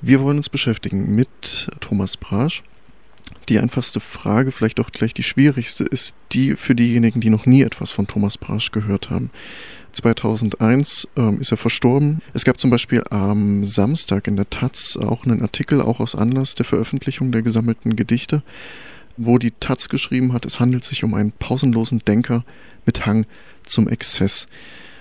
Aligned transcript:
Wir 0.00 0.20
wollen 0.20 0.36
uns 0.36 0.48
beschäftigen 0.48 1.16
mit 1.16 1.68
Thomas 1.80 2.16
Brasch. 2.16 2.62
Die 3.48 3.58
einfachste 3.58 3.98
Frage, 3.98 4.52
vielleicht 4.52 4.78
auch 4.78 4.92
gleich 4.92 5.12
die 5.12 5.24
schwierigste, 5.24 5.82
ist 5.82 6.14
die 6.30 6.54
für 6.54 6.76
diejenigen, 6.76 7.20
die 7.20 7.30
noch 7.30 7.46
nie 7.46 7.62
etwas 7.62 7.90
von 7.90 8.06
Thomas 8.06 8.38
Brasch 8.38 8.70
gehört 8.70 9.10
haben. 9.10 9.30
2001 9.92 11.08
ähm, 11.16 11.40
ist 11.40 11.50
er 11.50 11.56
verstorben. 11.56 12.22
Es 12.32 12.44
gab 12.44 12.60
zum 12.60 12.70
Beispiel 12.70 13.02
am 13.10 13.64
Samstag 13.64 14.28
in 14.28 14.36
der 14.36 14.48
Taz 14.48 14.96
auch 14.96 15.24
einen 15.24 15.42
Artikel, 15.42 15.82
auch 15.82 15.98
aus 15.98 16.14
Anlass 16.14 16.54
der 16.54 16.64
Veröffentlichung 16.64 17.32
der 17.32 17.42
gesammelten 17.42 17.96
Gedichte, 17.96 18.44
wo 19.16 19.38
die 19.38 19.50
Taz 19.50 19.88
geschrieben 19.88 20.32
hat, 20.32 20.46
es 20.46 20.60
handelt 20.60 20.84
sich 20.84 21.02
um 21.02 21.14
einen 21.14 21.32
pausenlosen 21.32 21.98
Denker 22.06 22.44
mit 22.86 23.04
Hang 23.04 23.26
zum 23.64 23.88
Exzess. 23.88 24.46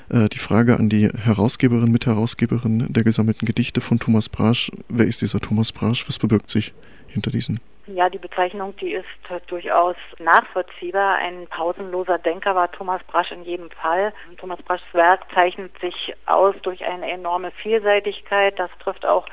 Äh, 0.09 0.29
die 0.29 0.39
Frage 0.39 0.77
an 0.77 0.89
die 0.89 1.09
Herausgeberin, 1.09 1.91
Mitherausgeberin 1.91 2.91
der 2.91 3.03
gesammelten 3.03 3.45
Gedichte 3.45 3.81
von 3.81 3.99
Thomas 3.99 4.29
Brasch. 4.29 4.71
Wer 4.89 5.07
ist 5.07 5.21
dieser 5.21 5.39
Thomas 5.39 5.71
Brasch? 5.71 6.07
Was 6.07 6.17
verbirgt 6.17 6.49
sich 6.49 6.73
hinter 7.07 7.31
diesen? 7.31 7.59
Ja, 7.87 8.09
die 8.09 8.17
Bezeichnung, 8.17 8.75
die 8.75 8.91
ist 8.91 9.05
durchaus 9.47 9.95
nachvollziehbar. 10.19 11.15
Ein 11.15 11.47
pausenloser 11.47 12.17
Denker 12.17 12.53
war 12.53 12.69
Thomas 12.69 13.01
Brasch 13.03 13.31
in 13.31 13.43
jedem 13.43 13.71
Fall. 13.71 14.13
Thomas 14.37 14.61
Braschs 14.63 14.83
Werk 14.91 15.21
zeichnet 15.33 15.71
sich 15.79 16.13
aus 16.25 16.53
durch 16.63 16.83
eine 16.83 17.09
enorme 17.09 17.51
Vielseitigkeit. 17.51 18.59
Das 18.59 18.69
trifft 18.83 19.05
auch 19.05 19.25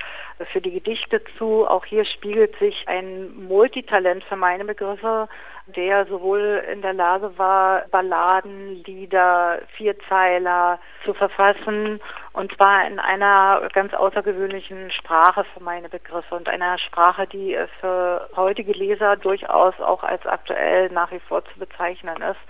für 0.53 0.61
die 0.61 0.71
Gedichte 0.71 1.21
zu. 1.37 1.67
Auch 1.67 1.85
hier 1.85 2.05
spiegelt 2.05 2.57
sich 2.61 2.87
ein 2.87 3.35
Multitalent 3.35 4.23
für 4.23 4.37
meine 4.37 4.65
Begriffe 4.65 5.29
der 5.67 6.05
sowohl 6.07 6.63
in 6.71 6.83
der 6.83 6.93
Lage 6.93 7.39
war, 7.39 7.85
Balladen, 7.91 8.83
Lieder, 8.85 9.61
Vierzeiler 9.77 10.79
zu 11.05 11.15
verfassen 11.15 12.01
und 12.33 12.55
zwar 12.55 12.87
in 12.87 12.99
einer 12.99 13.69
ganz 13.73 13.95
außergewöhnlichen 13.95 14.91
Sprache 14.91 15.45
für 15.55 15.63
meine 15.63 15.89
Begriffe 15.89 16.35
und 16.35 16.49
einer 16.49 16.79
Sprache, 16.79 17.27
die 17.27 17.57
für 17.81 18.29
heutige 18.45 18.73
Leser 18.73 19.17
durchaus 19.17 19.75
auch 19.81 20.03
als 20.03 20.25
aktuell 20.27 20.91
nach 20.91 21.11
wie 21.11 21.21
vor 21.21 21.45
zu 21.47 21.59
bezeichnen 21.59 22.21
ist. 22.23 22.41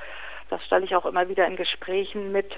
Das 0.50 0.62
stelle 0.64 0.84
ich 0.84 0.94
auch 0.94 1.06
immer 1.06 1.28
wieder 1.28 1.46
in 1.46 1.56
Gesprächen 1.56 2.32
mit 2.32 2.52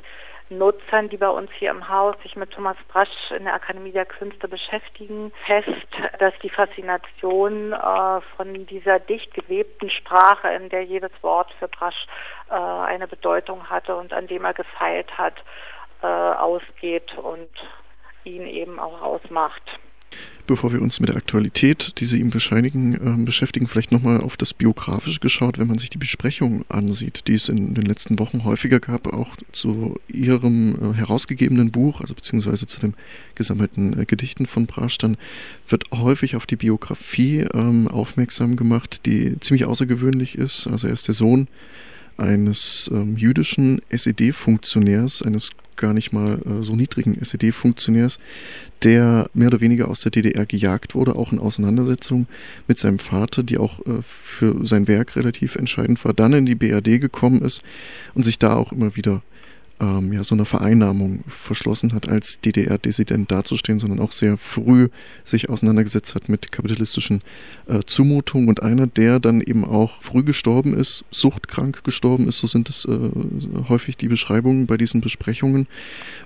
Nutzern, 0.49 1.09
die 1.09 1.17
bei 1.17 1.29
uns 1.29 1.51
hier 1.59 1.71
im 1.71 1.89
Haus 1.89 2.15
sich 2.23 2.37
mit 2.37 2.53
Thomas 2.53 2.77
Brasch 2.89 3.31
in 3.37 3.45
der 3.45 3.55
Akademie 3.55 3.93
der 3.93 4.07
Künste 4.07 4.47
beschäftigen, 4.49 5.33
fest, 5.45 5.89
dass 6.19 6.33
die 6.43 6.51
Faszination 6.51 7.73
äh, 7.73 8.21
von 8.37 8.67
dieser 8.67 9.01
dicht 9.01 9.35
gewebten 9.35 9.91
Sprache, 9.91 10.49
in 10.49 10.69
der 10.69 10.85
jedes 10.85 11.11
Wort 11.23 11.53
für 11.59 11.69
Brasch 11.69 12.07
äh, 12.49 12.55
eine 12.55 13.09
Bedeutung 13.09 13.69
hatte 13.69 13.97
und 13.97 14.13
an 14.13 14.29
dem 14.29 14.45
er 14.45 14.55
gefeilt 14.55 15.19
hat, 15.19 15.35
äh, 16.03 16.07
ausgeht 16.07 17.17
und 17.19 17.51
ihn 18.25 18.47
eben 18.47 18.79
auch 18.79 19.03
ausmacht. 19.03 19.63
Bevor 20.47 20.73
wir 20.73 20.81
uns 20.81 21.01
mit 21.01 21.09
der 21.09 21.17
Aktualität, 21.17 21.95
die 21.99 22.05
Sie 22.05 22.21
ihm 22.21 22.31
bescheinigen, 22.31 22.95
äh, 22.95 23.25
beschäftigen, 23.25 23.67
vielleicht 23.67 23.91
nochmal 23.91 24.21
auf 24.21 24.37
das 24.37 24.55
Biografische 24.55 25.19
geschaut, 25.19 25.59
wenn 25.59 25.67
man 25.67 25.79
sich 25.79 25.91
die 25.91 25.99
Besprechung 25.99 26.65
ansieht, 26.69 27.25
die 27.27 27.35
es 27.35 27.49
in 27.49 27.75
den 27.75 27.85
letzten 27.85 28.17
Wochen 28.21 28.45
häufiger 28.45 28.79
gab, 28.79 29.13
auch 29.13 29.35
zu 29.51 29.99
Ihrem 30.07 30.77
äh, 30.77 30.97
herausgegebenen 30.97 31.73
Buch, 31.73 32.01
also 32.01 32.15
beziehungsweise 32.15 32.69
zu 32.69 32.79
den 32.79 32.95
gesammelten 33.35 33.99
äh, 33.99 34.05
Gedichten 34.05 34.47
von 34.47 34.67
Brasch, 34.67 34.99
dann 34.99 35.17
wird 35.69 35.91
häufig 35.93 36.37
auf 36.37 36.47
die 36.47 36.57
Biografie 36.57 37.41
ähm, 37.53 37.89
aufmerksam 37.89 38.55
gemacht, 38.55 39.05
die 39.05 39.41
ziemlich 39.41 39.65
außergewöhnlich 39.65 40.39
ist. 40.39 40.69
Also 40.69 40.87
er 40.87 40.93
ist 40.93 41.09
der 41.09 41.15
Sohn 41.15 41.49
eines 42.19 42.89
ähm, 42.95 43.17
jüdischen 43.17 43.81
SED-Funktionärs, 43.89 45.23
eines 45.23 45.51
gar 45.77 45.93
nicht 45.93 46.13
mal 46.13 46.39
äh, 46.45 46.63
so 46.63 46.75
niedrigen 46.77 47.21
SED-Funktionärs, 47.21 48.19
der 48.83 49.31
mehr 49.35 49.49
oder 49.49 49.61
weniger 49.61 49.89
aus 49.89 50.01
der 50.01 50.11
DDR 50.11 50.47
gejagt 50.47 50.95
wurde, 50.95 51.17
auch 51.17 51.33
in 51.33 51.39
Auseinandersetzung 51.39 52.27
mit 52.69 52.79
seinem 52.79 52.99
Vater, 52.99 53.43
die 53.43 53.59
auch 53.59 53.81
äh, 53.87 54.03
für 54.03 54.67
sein 54.67 54.89
Werk 54.89 55.17
relativ 55.17 55.57
entscheidend 55.57 56.05
war, 56.05 56.15
dann 56.15 56.33
in 56.33 56.47
die 56.47 56.55
BRD 56.55 57.01
gekommen 57.01 57.43
ist 57.43 57.63
und 58.15 58.25
sich 58.25 58.39
da 58.39 58.55
auch 58.55 58.73
immer 58.73 58.97
wieder 58.97 59.23
ähm, 59.81 60.13
ja, 60.13 60.25
so 60.25 60.35
einer 60.35 60.45
Vereinnahmung 60.45 61.25
verschlossen 61.29 61.93
hat, 61.93 62.09
als 62.09 62.41
DDR-Dissident 62.41 63.31
dazustehen, 63.31 63.79
sondern 63.79 64.01
auch 64.01 64.13
sehr 64.13 64.37
früh 64.37 64.89
sich 65.25 65.51
auseinandergesetzt 65.51 66.15
hat 66.15 66.29
mit 66.29 66.53
kapitalistischen 66.53 67.23
äh, 67.69 67.81
Zumutungen 67.81 68.49
und 68.49 68.63
einer, 68.63 68.87
der 68.87 69.21
dann 69.21 69.41
eben 69.41 69.65
auch 69.65 70.03
früh 70.03 70.23
gestorben 70.23 70.77
ist, 70.77 71.05
suchtkrank 71.11 71.85
gestorben 71.85 72.29
ist, 72.29 72.39
so 72.39 72.47
sind 72.47 72.69
es 72.69 72.85
äh, 72.85 73.11
häufig 73.69 73.97
die 73.97 74.09
Beschreibungen 74.09 74.67
bei 74.67 74.77
diesen 74.77 75.01
Besprechungen. 75.01 75.67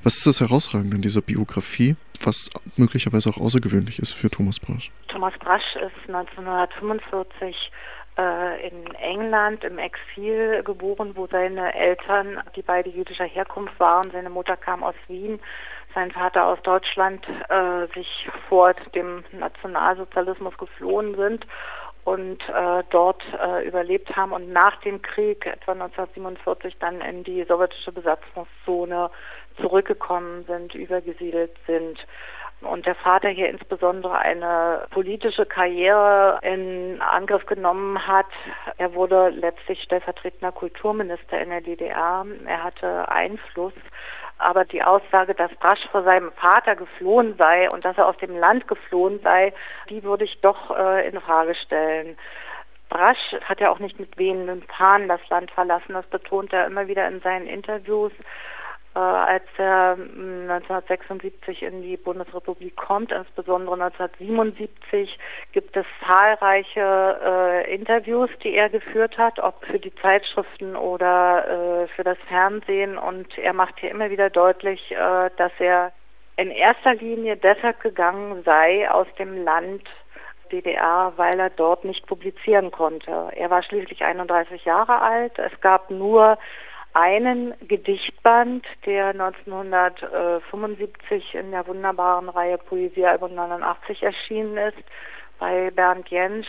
Was 0.03 0.17
ist 0.17 0.27
das 0.27 0.41
Herausragende 0.41 0.97
in 0.97 1.03
dieser 1.03 1.23
Biografie, 1.23 1.97
was 2.23 2.51
möglicherweise 2.77 3.31
auch 3.31 3.39
außergewöhnlich 3.39 3.99
ist 3.99 4.13
für 4.13 4.31
Thomas 4.31 4.61
Brasch? 4.61 4.91
Thomas 5.09 5.35
Brasch 5.41 5.77
ist 5.77 6.15
1945 6.15 7.41
äh, 7.41 7.55
in 8.63 8.95
England 8.97 9.65
im 9.65 9.79
Exil 9.79 10.63
geboren, 10.63 11.13
wo 11.15 11.27
seine 11.27 11.75
Eltern, 11.75 12.43
die 12.57 12.63
beide 12.63 12.91
jüdischer 12.91 13.25
Herkunft 13.25 13.79
waren, 13.81 14.11
seine 14.11 14.31
Mutter 14.31 14.57
kam 14.57 14.83
aus 14.83 14.95
Wien, 15.09 15.41
sein 15.95 16.11
Vater 16.11 16.47
aus 16.47 16.61
Deutschland, 16.63 17.27
äh, 17.49 17.87
sich 17.95 18.29
vor 18.49 18.75
dem 18.95 19.25
Nationalsozialismus 19.33 20.57
geflohen 20.59 21.17
sind 21.17 21.47
und 22.05 22.41
äh, 22.49 22.83
dort 22.91 23.23
äh, 23.39 23.67
überlebt 23.67 24.15
haben 24.17 24.33
und 24.33 24.53
nach 24.53 24.81
dem 24.83 25.03
Krieg 25.03 25.47
etwa 25.47 25.73
1947 25.73 26.77
dann 26.79 27.01
in 27.01 27.25
die 27.25 27.45
sowjetische 27.45 27.93
Besatzungszone 27.93 29.11
zurückgekommen 29.61 30.45
sind, 30.47 30.75
übergesiedelt 30.75 31.53
sind 31.67 31.99
und 32.61 32.87
der 32.87 32.95
Vater 32.95 33.29
hier 33.31 33.49
insbesondere 33.49 34.19
eine 34.19 34.87
politische 34.91 35.47
Karriere 35.47 36.39
in 36.43 37.01
Angriff 37.01 37.47
genommen 37.47 38.07
hat. 38.07 38.27
Er 38.77 38.95
wurde 38.95 39.31
letztlich 39.31 39.83
stellvertretender 39.83 40.53
Kulturminister 40.53 41.41
in 41.41 41.51
der 41.51 41.63
DDR. 41.63 42.27
Er 42.47 42.63
hatte 42.63 43.09
Einfluss. 43.09 43.73
Aber 44.39 44.65
die 44.65 44.83
Aussage, 44.83 45.35
dass 45.35 45.55
Brasch 45.57 45.87
vor 45.91 46.03
seinem 46.03 46.33
Vater 46.33 46.75
geflohen 46.75 47.35
sei 47.37 47.69
und 47.71 47.85
dass 47.85 47.99
er 47.99 48.07
aus 48.07 48.17
dem 48.19 48.37
Land 48.37 48.69
geflohen 48.69 49.21
sei, 49.23 49.53
die 49.91 50.03
würde 50.03 50.25
ich 50.25 50.41
doch 50.41 50.77
äh, 50.77 51.07
in 51.09 51.21
Frage 51.21 51.55
stellen. 51.55 52.17
Brasch 52.89 53.37
hat 53.45 53.61
ja 53.61 53.71
auch 53.71 53.79
nicht 53.79 54.01
mit 54.01 54.19
wehenden 54.19 54.63
Fahnen 54.63 55.09
das 55.09 55.21
Land 55.29 55.51
verlassen. 55.51 55.93
Das 55.93 56.07
betont 56.07 56.53
er 56.53 56.67
immer 56.67 56.89
wieder 56.89 57.07
in 57.07 57.21
seinen 57.21 57.47
Interviews 57.47 58.13
als 58.99 59.45
er 59.57 59.93
1976 59.93 61.61
hm, 61.61 61.69
in 61.69 61.83
die 61.83 61.97
Bundesrepublik 61.97 62.75
kommt, 62.77 63.13
insbesondere 63.13 63.75
1977, 63.75 65.17
gibt 65.53 65.77
es 65.77 65.87
zahlreiche 66.05 67.21
äh, 67.25 67.75
Interviews, 67.75 68.31
die 68.43 68.55
er 68.55 68.69
geführt 68.69 69.17
hat, 69.17 69.39
ob 69.39 69.65
für 69.65 69.79
die 69.79 69.95
Zeitschriften 69.97 70.75
oder 70.75 71.85
äh, 71.85 71.89
für 71.89 72.03
das 72.03 72.19
Fernsehen. 72.29 72.99
Und 72.99 73.39
er 73.39 73.53
macht 73.53 73.79
hier 73.79 73.91
immer 73.91 74.11
wieder 74.11 74.29
deutlich, 74.29 74.91
äh, 74.91 75.31
dass 75.37 75.53
er 75.61 75.93
in 76.37 76.51
erster 76.51 76.95
Linie 76.95 77.37
deshalb 77.37 77.81
gegangen 77.81 78.43
sei 78.45 78.91
aus 78.91 79.07
dem 79.19 79.45
Land 79.45 79.83
DDR, 80.51 81.13
weil 81.17 81.39
er 81.39 81.51
dort 81.51 81.85
nicht 81.85 82.07
publizieren 82.07 82.71
konnte. 82.71 83.29
Er 83.37 83.51
war 83.51 83.63
schließlich 83.63 84.03
31 84.03 84.65
Jahre 84.65 85.01
alt. 85.01 85.39
Es 85.39 85.61
gab 85.61 85.91
nur 85.91 86.39
einen 86.93 87.55
Gedichtband, 87.67 88.67
der 88.87 89.09
1975 89.09 91.35
in 91.35 91.51
der 91.53 91.67
wunderbaren 91.67 92.29
Reihe 92.29 92.59
Poesiealbum 92.59 93.35
89 93.35 94.03
erschienen 94.03 94.57
ist, 94.57 94.79
bei 95.39 95.71
Bernd 95.71 96.09
Jentsch. 96.09 96.49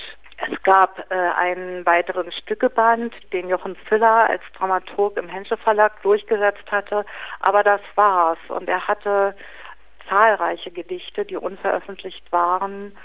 Es 0.49 0.63
gab 0.63 0.97
äh, 1.11 1.13
einen 1.13 1.85
weiteren 1.85 2.31
Stückeband, 2.31 3.13
den 3.31 3.49
Jochen 3.49 3.75
Füller 3.75 4.29
als 4.29 4.41
Dramaturg 4.57 5.17
im 5.17 5.29
Hensche 5.29 5.57
Verlag 5.57 6.01
durchgesetzt 6.01 6.71
hatte, 6.71 7.05
aber 7.41 7.61
das 7.63 7.81
war's. 7.95 8.39
Und 8.49 8.67
er 8.67 8.87
hatte 8.87 9.35
zahlreiche 10.09 10.71
Gedichte, 10.71 11.25
die 11.25 11.37
unveröffentlicht 11.37 12.31
waren 12.31 12.97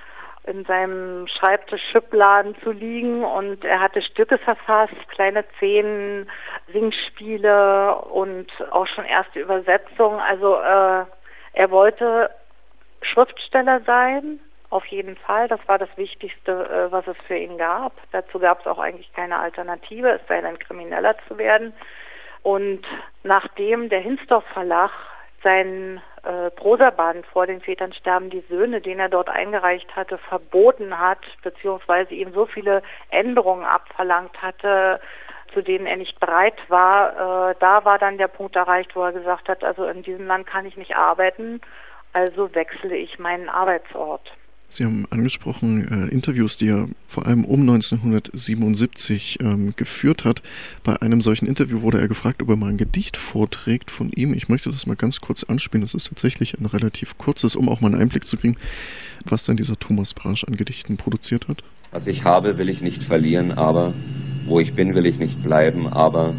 in 0.46 0.64
seinem 0.64 1.26
Schreibtisch 1.26 1.82
Schubladen 1.92 2.56
zu 2.62 2.70
liegen 2.70 3.24
und 3.24 3.64
er 3.64 3.80
hatte 3.80 4.00
Stücke 4.02 4.38
verfasst, 4.38 4.94
kleine 5.08 5.44
Szenen, 5.56 6.30
Singspiele 6.72 7.96
und 7.96 8.46
auch 8.70 8.86
schon 8.86 9.04
erste 9.04 9.40
Übersetzungen. 9.40 10.20
Also 10.20 10.54
äh, 10.56 11.04
er 11.52 11.70
wollte 11.70 12.30
Schriftsteller 13.02 13.80
sein, 13.86 14.40
auf 14.70 14.86
jeden 14.86 15.16
Fall. 15.16 15.48
Das 15.48 15.60
war 15.66 15.78
das 15.78 15.88
Wichtigste, 15.96 16.52
äh, 16.52 16.92
was 16.92 17.06
es 17.06 17.16
für 17.26 17.36
ihn 17.36 17.58
gab. 17.58 17.92
Dazu 18.12 18.38
gab 18.38 18.60
es 18.60 18.66
auch 18.66 18.78
eigentlich 18.78 19.12
keine 19.14 19.38
Alternative, 19.38 20.10
es 20.10 20.26
sei 20.28 20.40
denn, 20.40 20.58
Krimineller 20.58 21.16
zu 21.28 21.38
werden. 21.38 21.72
Und 22.42 22.82
nachdem 23.24 23.88
der 23.88 24.00
Hinsdorf 24.00 24.44
Verlag 24.52 24.92
seinen 25.42 26.00
äh, 26.26 26.50
Prosaband 26.50 27.24
vor 27.26 27.46
den 27.46 27.60
Vätern 27.60 27.92
sterben 27.92 28.30
die 28.30 28.44
Söhne, 28.48 28.80
den 28.80 28.98
er 28.98 29.08
dort 29.08 29.28
eingereicht 29.28 29.94
hatte, 29.94 30.18
verboten 30.18 30.98
hat, 30.98 31.20
beziehungsweise 31.42 32.14
ihm 32.14 32.32
so 32.32 32.46
viele 32.46 32.82
Änderungen 33.10 33.64
abverlangt 33.64 34.42
hatte, 34.42 35.00
zu 35.54 35.62
denen 35.62 35.86
er 35.86 35.96
nicht 35.96 36.18
bereit 36.18 36.58
war. 36.68 37.50
Äh, 37.50 37.54
da 37.60 37.84
war 37.84 37.98
dann 37.98 38.18
der 38.18 38.28
Punkt 38.28 38.56
erreicht, 38.56 38.96
wo 38.96 39.04
er 39.04 39.12
gesagt 39.12 39.48
hat, 39.48 39.62
also 39.62 39.86
in 39.86 40.02
diesem 40.02 40.26
Land 40.26 40.46
kann 40.46 40.66
ich 40.66 40.76
nicht 40.76 40.96
arbeiten, 40.96 41.60
also 42.12 42.54
wechsle 42.54 42.96
ich 42.96 43.18
meinen 43.18 43.48
Arbeitsort. 43.48 44.32
Sie 44.68 44.84
haben 44.84 45.06
angesprochen 45.10 45.86
äh, 45.86 46.08
Interviews, 46.08 46.56
die 46.56 46.68
er 46.68 46.88
vor 47.06 47.26
allem 47.26 47.44
um 47.44 47.60
1977 47.60 49.38
ähm, 49.40 49.74
geführt 49.76 50.24
hat. 50.24 50.42
Bei 50.82 51.00
einem 51.00 51.20
solchen 51.20 51.46
Interview 51.46 51.82
wurde 51.82 52.00
er 52.00 52.08
gefragt, 52.08 52.42
ob 52.42 52.50
er 52.50 52.56
mal 52.56 52.70
ein 52.70 52.76
Gedicht 52.76 53.16
vorträgt 53.16 53.92
von 53.92 54.10
ihm. 54.10 54.34
Ich 54.34 54.48
möchte 54.48 54.70
das 54.70 54.86
mal 54.86 54.96
ganz 54.96 55.20
kurz 55.20 55.44
anspielen. 55.44 55.82
Das 55.82 55.94
ist 55.94 56.08
tatsächlich 56.08 56.58
ein 56.58 56.66
relativ 56.66 57.16
kurzes, 57.16 57.54
um 57.54 57.68
auch 57.68 57.80
mal 57.80 57.92
einen 57.92 58.02
Einblick 58.02 58.26
zu 58.26 58.36
kriegen, 58.36 58.56
was 59.24 59.44
denn 59.44 59.56
dieser 59.56 59.76
Thomas 59.76 60.14
Brasch 60.14 60.44
an 60.44 60.56
Gedichten 60.56 60.96
produziert 60.96 61.46
hat. 61.46 61.62
Was 61.92 62.08
ich 62.08 62.24
habe, 62.24 62.58
will 62.58 62.68
ich 62.68 62.82
nicht 62.82 63.04
verlieren, 63.04 63.52
aber 63.52 63.94
wo 64.46 64.58
ich 64.58 64.74
bin, 64.74 64.94
will 64.94 65.06
ich 65.06 65.18
nicht 65.18 65.42
bleiben, 65.42 65.86
aber 65.86 66.34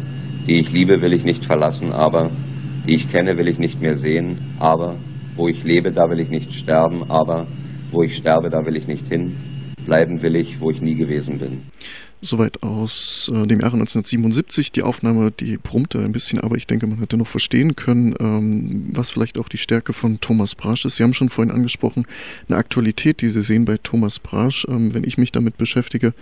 die 0.46 0.58
ich 0.58 0.70
liebe, 0.70 1.00
will 1.00 1.14
ich 1.14 1.24
nicht 1.24 1.46
verlassen, 1.46 1.92
aber 1.92 2.30
die 2.86 2.94
ich 2.94 3.08
kenne, 3.08 3.36
will 3.38 3.48
ich 3.48 3.58
nicht 3.58 3.80
mehr 3.80 3.96
sehen, 3.96 4.54
aber 4.58 4.98
wo 5.34 5.48
ich 5.48 5.64
lebe, 5.64 5.92
da 5.92 6.10
will 6.10 6.20
ich 6.20 6.30
nicht 6.30 6.52
sterben, 6.52 7.10
aber 7.10 7.46
wo 7.90 8.02
ich 8.02 8.16
sterbe, 8.16 8.50
da 8.50 8.64
will 8.64 8.76
ich 8.76 8.86
nicht 8.86 9.06
hin. 9.08 9.36
Bleiben 9.84 10.20
will 10.22 10.36
ich, 10.36 10.60
wo 10.60 10.70
ich 10.70 10.82
nie 10.82 10.94
gewesen 10.94 11.38
bin. 11.38 11.62
Soweit 12.20 12.64
aus 12.64 13.30
äh, 13.32 13.46
dem 13.46 13.60
Jahre 13.60 13.74
1977. 13.76 14.72
Die 14.72 14.82
Aufnahme, 14.82 15.30
die 15.30 15.56
brummte 15.56 16.00
ein 16.00 16.10
bisschen, 16.10 16.40
aber 16.40 16.56
ich 16.56 16.66
denke, 16.66 16.88
man 16.88 16.98
hätte 16.98 17.16
noch 17.16 17.28
verstehen 17.28 17.76
können, 17.76 18.14
ähm, 18.18 18.88
was 18.92 19.10
vielleicht 19.10 19.38
auch 19.38 19.48
die 19.48 19.56
Stärke 19.56 19.92
von 19.92 20.20
Thomas 20.20 20.56
Brasch 20.56 20.84
ist. 20.84 20.96
Sie 20.96 21.04
haben 21.04 21.14
schon 21.14 21.28
vorhin 21.28 21.54
angesprochen, 21.54 22.06
eine 22.48 22.58
Aktualität, 22.58 23.22
die 23.22 23.28
Sie 23.28 23.40
sehen 23.40 23.64
bei 23.64 23.76
Thomas 23.80 24.18
Brasch. 24.18 24.66
Ähm, 24.68 24.94
wenn 24.94 25.04
ich 25.04 25.16
mich 25.16 25.30
damit 25.30 25.58
beschäftige, 25.58 26.12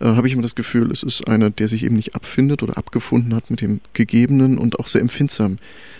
äh, 0.00 0.06
habe 0.06 0.26
ich 0.26 0.32
immer 0.32 0.42
das 0.42 0.54
Gefühl, 0.54 0.90
es 0.90 1.02
ist 1.02 1.28
einer, 1.28 1.50
der 1.50 1.68
sich 1.68 1.84
eben 1.84 1.96
nicht 1.96 2.14
abfindet 2.14 2.62
oder 2.62 2.78
abgefunden 2.78 3.34
hat 3.34 3.50
mit 3.50 3.60
dem 3.60 3.80
Gegebenen 3.92 4.56
und 4.56 4.80
auch 4.80 4.86
sehr 4.86 5.02
empfindsam 5.02 5.58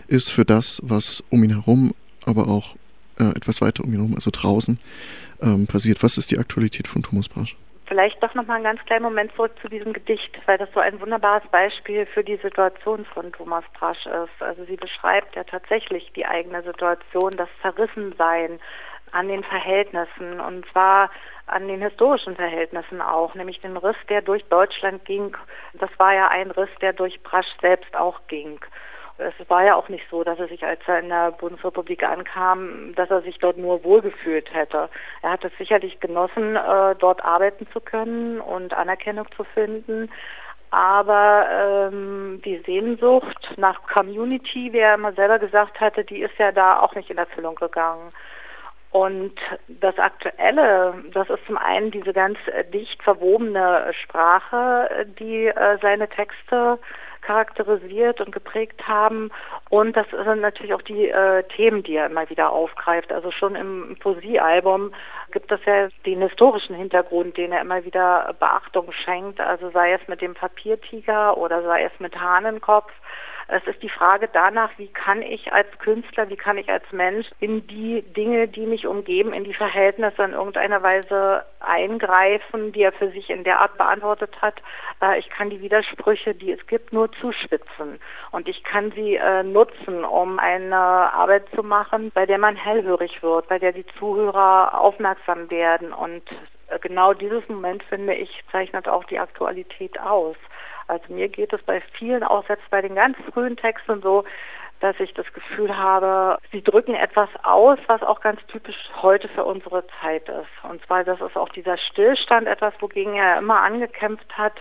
ist 0.09 0.31
für 0.31 0.47
das, 0.47 0.81
was 0.83 1.23
um 1.29 1.45
ihn 1.45 1.51
herum, 1.51 1.93
aber 2.25 2.49
auch 2.49 2.77
äh, 3.19 3.31
etwas 3.37 3.61
weiter 3.61 3.85
um 3.85 3.91
ihn 3.91 3.99
herum, 3.99 4.15
also 4.15 4.31
draußen, 4.31 4.79
ähm, 5.43 5.67
passiert. 5.67 6.03
Was 6.03 6.19
ist 6.19 6.31
die 6.31 6.39
Aktualität 6.39 6.89
von 6.89 7.03
Thomas 7.03 7.29
Brasch? 7.29 7.57
Vielleicht 7.87 8.23
doch 8.23 8.35
noch 8.35 8.47
mal 8.47 8.55
einen 8.55 8.65
ganz 8.65 8.81
kleinen 8.87 9.03
Moment 9.03 9.35
zurück 9.35 9.53
zu 9.61 9.69
diesem 9.69 9.93
Gedicht, 9.93 10.39
weil 10.47 10.57
das 10.57 10.69
so 10.73 10.81
ein 10.81 10.99
wunderbares 11.01 11.47
Beispiel 11.51 12.07
für 12.07 12.25
die 12.25 12.37
Situation 12.37 13.05
von 13.05 13.33
Thomas 13.33 13.65
Brasch 13.79 14.07
ist. 14.07 14.43
Also 14.43 14.65
sie 14.65 14.77
beschreibt 14.77 15.37
ja 15.37 15.45
tatsächlich 15.45 16.11
die 16.17 16.25
eigene 16.25 16.63
Situation, 16.63 17.33
das 17.37 17.51
Zerrissensein 17.61 18.61
an 19.11 19.29
den 19.29 19.45
Verhältnissen 19.45 20.41
und 20.41 20.65
zwar 20.73 21.11
an 21.47 21.69
den 21.69 21.83
historischen 21.83 22.35
Verhältnissen 22.35 23.03
auch, 23.03 23.35
nämlich 23.35 23.61
den 23.61 23.77
Riss, 23.77 23.97
der 24.09 24.23
durch 24.23 24.43
Deutschland 24.45 25.05
ging. 25.05 25.37
Das 25.75 25.91
war 25.99 26.15
ja 26.15 26.29
ein 26.29 26.51
Riss, 26.51 26.71
der 26.81 26.95
durch 26.95 27.23
Brasch 27.23 27.53
selbst 27.61 27.95
auch 27.95 28.21
ging 28.29 28.59
es 29.23 29.51
war 29.51 29.65
ja 29.65 29.75
auch 29.75 29.89
nicht 29.89 30.05
so, 30.11 30.25
dass 30.25 30.39
er 30.39 30.49
sich, 30.49 30.65
als 30.65 30.81
er 30.87 31.01
in 31.01 31.09
der 31.09 31.33
Bundesrepublik 31.33 32.03
ankam, 32.03 32.95
dass 32.95 33.11
er 33.11 33.23
sich 33.23 33.39
dort 33.39 33.57
nur 33.57 33.85
wohlgefühlt 33.85 34.53
hätte. 34.53 34.89
Er 35.23 35.31
hat 35.31 35.45
es 35.45 35.53
sicherlich 35.59 36.01
genossen, 36.01 36.57
äh, 36.57 36.95
dort 36.99 37.25
arbeiten 37.25 37.67
zu 37.73 37.81
können 37.81 38.41
und 38.41 38.75
Anerkennung 38.75 39.27
zu 39.37 39.45
finden. 39.45 40.11
Aber 40.71 41.47
ähm, 41.51 42.41
die 42.45 42.63
Sehnsucht 42.65 43.55
nach 43.57 43.83
Community, 43.89 44.73
wie 44.73 44.79
er 44.79 44.95
immer 44.95 45.13
selber 45.13 45.39
gesagt 45.39 45.81
hatte, 45.81 46.03
die 46.03 46.23
ist 46.23 46.37
ja 46.39 46.51
da 46.51 46.81
auch 46.81 46.95
nicht 46.95 47.11
in 47.11 47.19
Erfüllung 47.19 47.57
gegangen. 47.57 48.13
Und 48.91 49.35
das 49.69 49.99
Aktuelle, 49.99 50.95
das 51.13 51.29
ist 51.31 51.45
zum 51.47 51.57
einen 51.57 51.91
diese 51.91 52.13
ganz 52.13 52.39
dicht 52.73 53.03
verwobene 53.03 53.93
Sprache, 54.03 55.07
die 55.19 55.47
äh, 55.47 55.79
seine 55.81 56.09
Texte 56.09 56.79
charakterisiert 57.23 58.21
und 58.21 58.33
geprägt 58.33 58.87
haben. 58.87 59.31
Und 59.71 59.97
das 59.97 60.07
sind 60.11 60.41
natürlich 60.41 60.75
auch 60.75 60.83
die 60.83 61.09
äh, 61.09 61.45
Themen, 61.45 61.83
die 61.83 61.97
er 61.97 62.07
immer 62.07 62.29
wieder 62.29 62.51
aufgreift. 62.51 63.13
Also 63.13 63.31
schon 63.31 63.55
im 63.55 63.97
Poesiealbum 64.01 64.93
gibt 65.31 65.51
es 65.51 65.61
ja 65.65 65.89
den 66.05 66.21
historischen 66.21 66.77
Hintergrund, 66.77 67.37
den 67.37 67.53
er 67.53 67.63
immer 67.63 67.85
wieder 67.85 68.35
Beachtung 68.39 68.93
schenkt. 68.93 69.41
Also 69.41 69.71
sei 69.71 69.93
es 69.93 70.07
mit 70.09 70.21
dem 70.21 70.35
Papiertiger 70.35 71.39
oder 71.39 71.63
sei 71.63 71.85
es 71.85 71.93
mit 72.01 72.21
Hahnenkopf. 72.21 72.93
Es 73.49 73.65
ist 73.67 73.83
die 73.83 73.89
Frage 73.89 74.29
danach, 74.33 74.71
wie 74.77 74.89
kann 74.89 75.23
ich 75.23 75.53
als 75.53 75.67
Künstler, 75.79 76.29
wie 76.29 76.37
kann 76.37 76.59
ich 76.59 76.69
als 76.69 76.85
Mensch 76.93 77.27
in 77.41 77.67
die 77.67 78.03
Dinge, 78.03 78.49
die 78.49 78.67
mich 78.67 78.87
umgeben, 78.87 79.33
in 79.33 79.45
die 79.45 79.55
Verhältnisse 79.55 80.23
in 80.23 80.33
irgendeiner 80.33 80.83
Weise 80.83 81.45
eingreifen, 81.61 82.73
die 82.73 82.83
er 82.83 82.93
für 82.93 83.11
sich 83.11 83.31
in 83.31 83.45
der 83.45 83.61
Art 83.61 83.77
beantwortet 83.79 84.35
hat. 84.41 84.63
Äh, 85.01 85.19
ich 85.19 85.29
kann 85.31 85.51
die 85.51 85.61
Widersprüche, 85.61 86.35
die 86.35 86.53
es 86.53 86.67
gibt, 86.67 86.93
nur 86.93 87.11
zuspitzen. 87.13 88.01
Und 88.31 88.49
ich 88.49 88.63
kann 88.65 88.93
sie 88.93 89.17
äh, 89.17 89.43
nutzen, 89.43 90.05
um 90.05 90.39
eine 90.39 90.77
Arbeit 90.77 91.49
zu 91.55 91.63
machen, 91.63 92.11
bei 92.15 92.27
der 92.27 92.39
man 92.39 92.57
hellhörig 92.57 93.23
wird, 93.23 93.49
bei 93.49 93.59
der 93.59 93.73
die 93.73 93.87
Zuhörer 93.99 94.79
aufmerksam 94.79 95.51
werden. 95.51 95.93
Und 95.93 96.23
äh, 96.69 96.79
genau 96.81 97.13
dieses 97.15 97.47
Moment, 97.49 97.83
finde 97.85 98.15
ich, 98.15 98.43
zeichnet 98.51 98.89
auch 98.89 99.05
die 99.05 99.19
Aktualität 99.19 100.01
aus. 100.01 100.37
Also 100.89 101.13
mir 101.13 101.29
geht 101.29 101.53
es 101.53 101.63
bei 101.63 101.81
vielen, 101.99 102.23
auch 102.23 102.47
selbst 102.47 102.69
bei 102.71 102.83
den 102.83 102.95
ganz 102.95 103.17
frühen 103.33 103.57
Texten 103.57 104.03
so, 104.03 104.25
dass 104.83 104.99
ich 104.99 105.15
das 105.15 105.33
Gefühl 105.33 105.77
habe, 105.77 106.39
sie 106.51 106.63
drücken 106.63 106.95
etwas 106.95 107.29
aus, 107.45 107.79
was 107.87 108.03
auch 108.03 108.21
ganz 108.21 108.41
typisch 108.49 108.77
heute 109.01 109.29
für 109.29 109.45
unsere 109.45 109.85
Zeit 110.01 110.29
ist. 110.29 110.69
Und 110.69 110.85
zwar, 110.85 111.05
das 111.05 111.21
ist 111.21 111.37
auch 111.37 111.51
dieser 111.51 111.79
Stillstand, 111.79 112.49
etwas, 112.49 112.75
wogegen 112.81 113.15
er 113.15 113.39
immer 113.39 113.61
angekämpft 113.61 114.37
hat, 114.37 114.55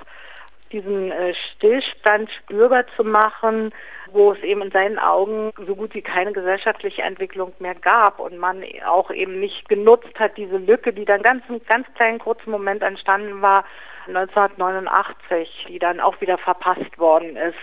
diesen 0.72 1.12
äh, 1.12 1.34
Stillstand 1.34 2.30
spürbar 2.32 2.86
zu 2.96 3.04
machen, 3.04 3.74
wo 4.12 4.32
es 4.34 4.40
eben 4.44 4.62
in 4.62 4.72
seinen 4.72 5.00
Augen 5.00 5.52
so 5.66 5.76
gut 5.76 5.94
wie 5.96 6.02
keine 6.02 6.34
gesellschaftliche 6.34 7.02
Entwicklung 7.02 7.54
mehr 7.60 7.76
gab 7.76 8.20
und 8.20 8.38
man 8.38 8.64
auch 8.86 9.10
eben 9.12 9.40
nicht 9.40 9.68
genutzt 9.70 10.20
hat, 10.20 10.38
diese 10.38 10.58
Lücke, 10.58 10.94
die 10.94 11.06
dann 11.06 11.24
ganz, 11.24 11.44
ganz 11.68 11.88
kleinen 11.96 12.20
kurzen 12.20 12.52
Moment 12.52 12.84
entstanden 12.84 13.42
war, 13.42 13.66
1989, 14.08 15.66
die 15.70 15.80
dann 15.80 16.00
auch 16.00 16.20
wieder 16.22 16.38
verpasst 16.38 16.98
worden 16.98 17.36
ist. 17.36 17.56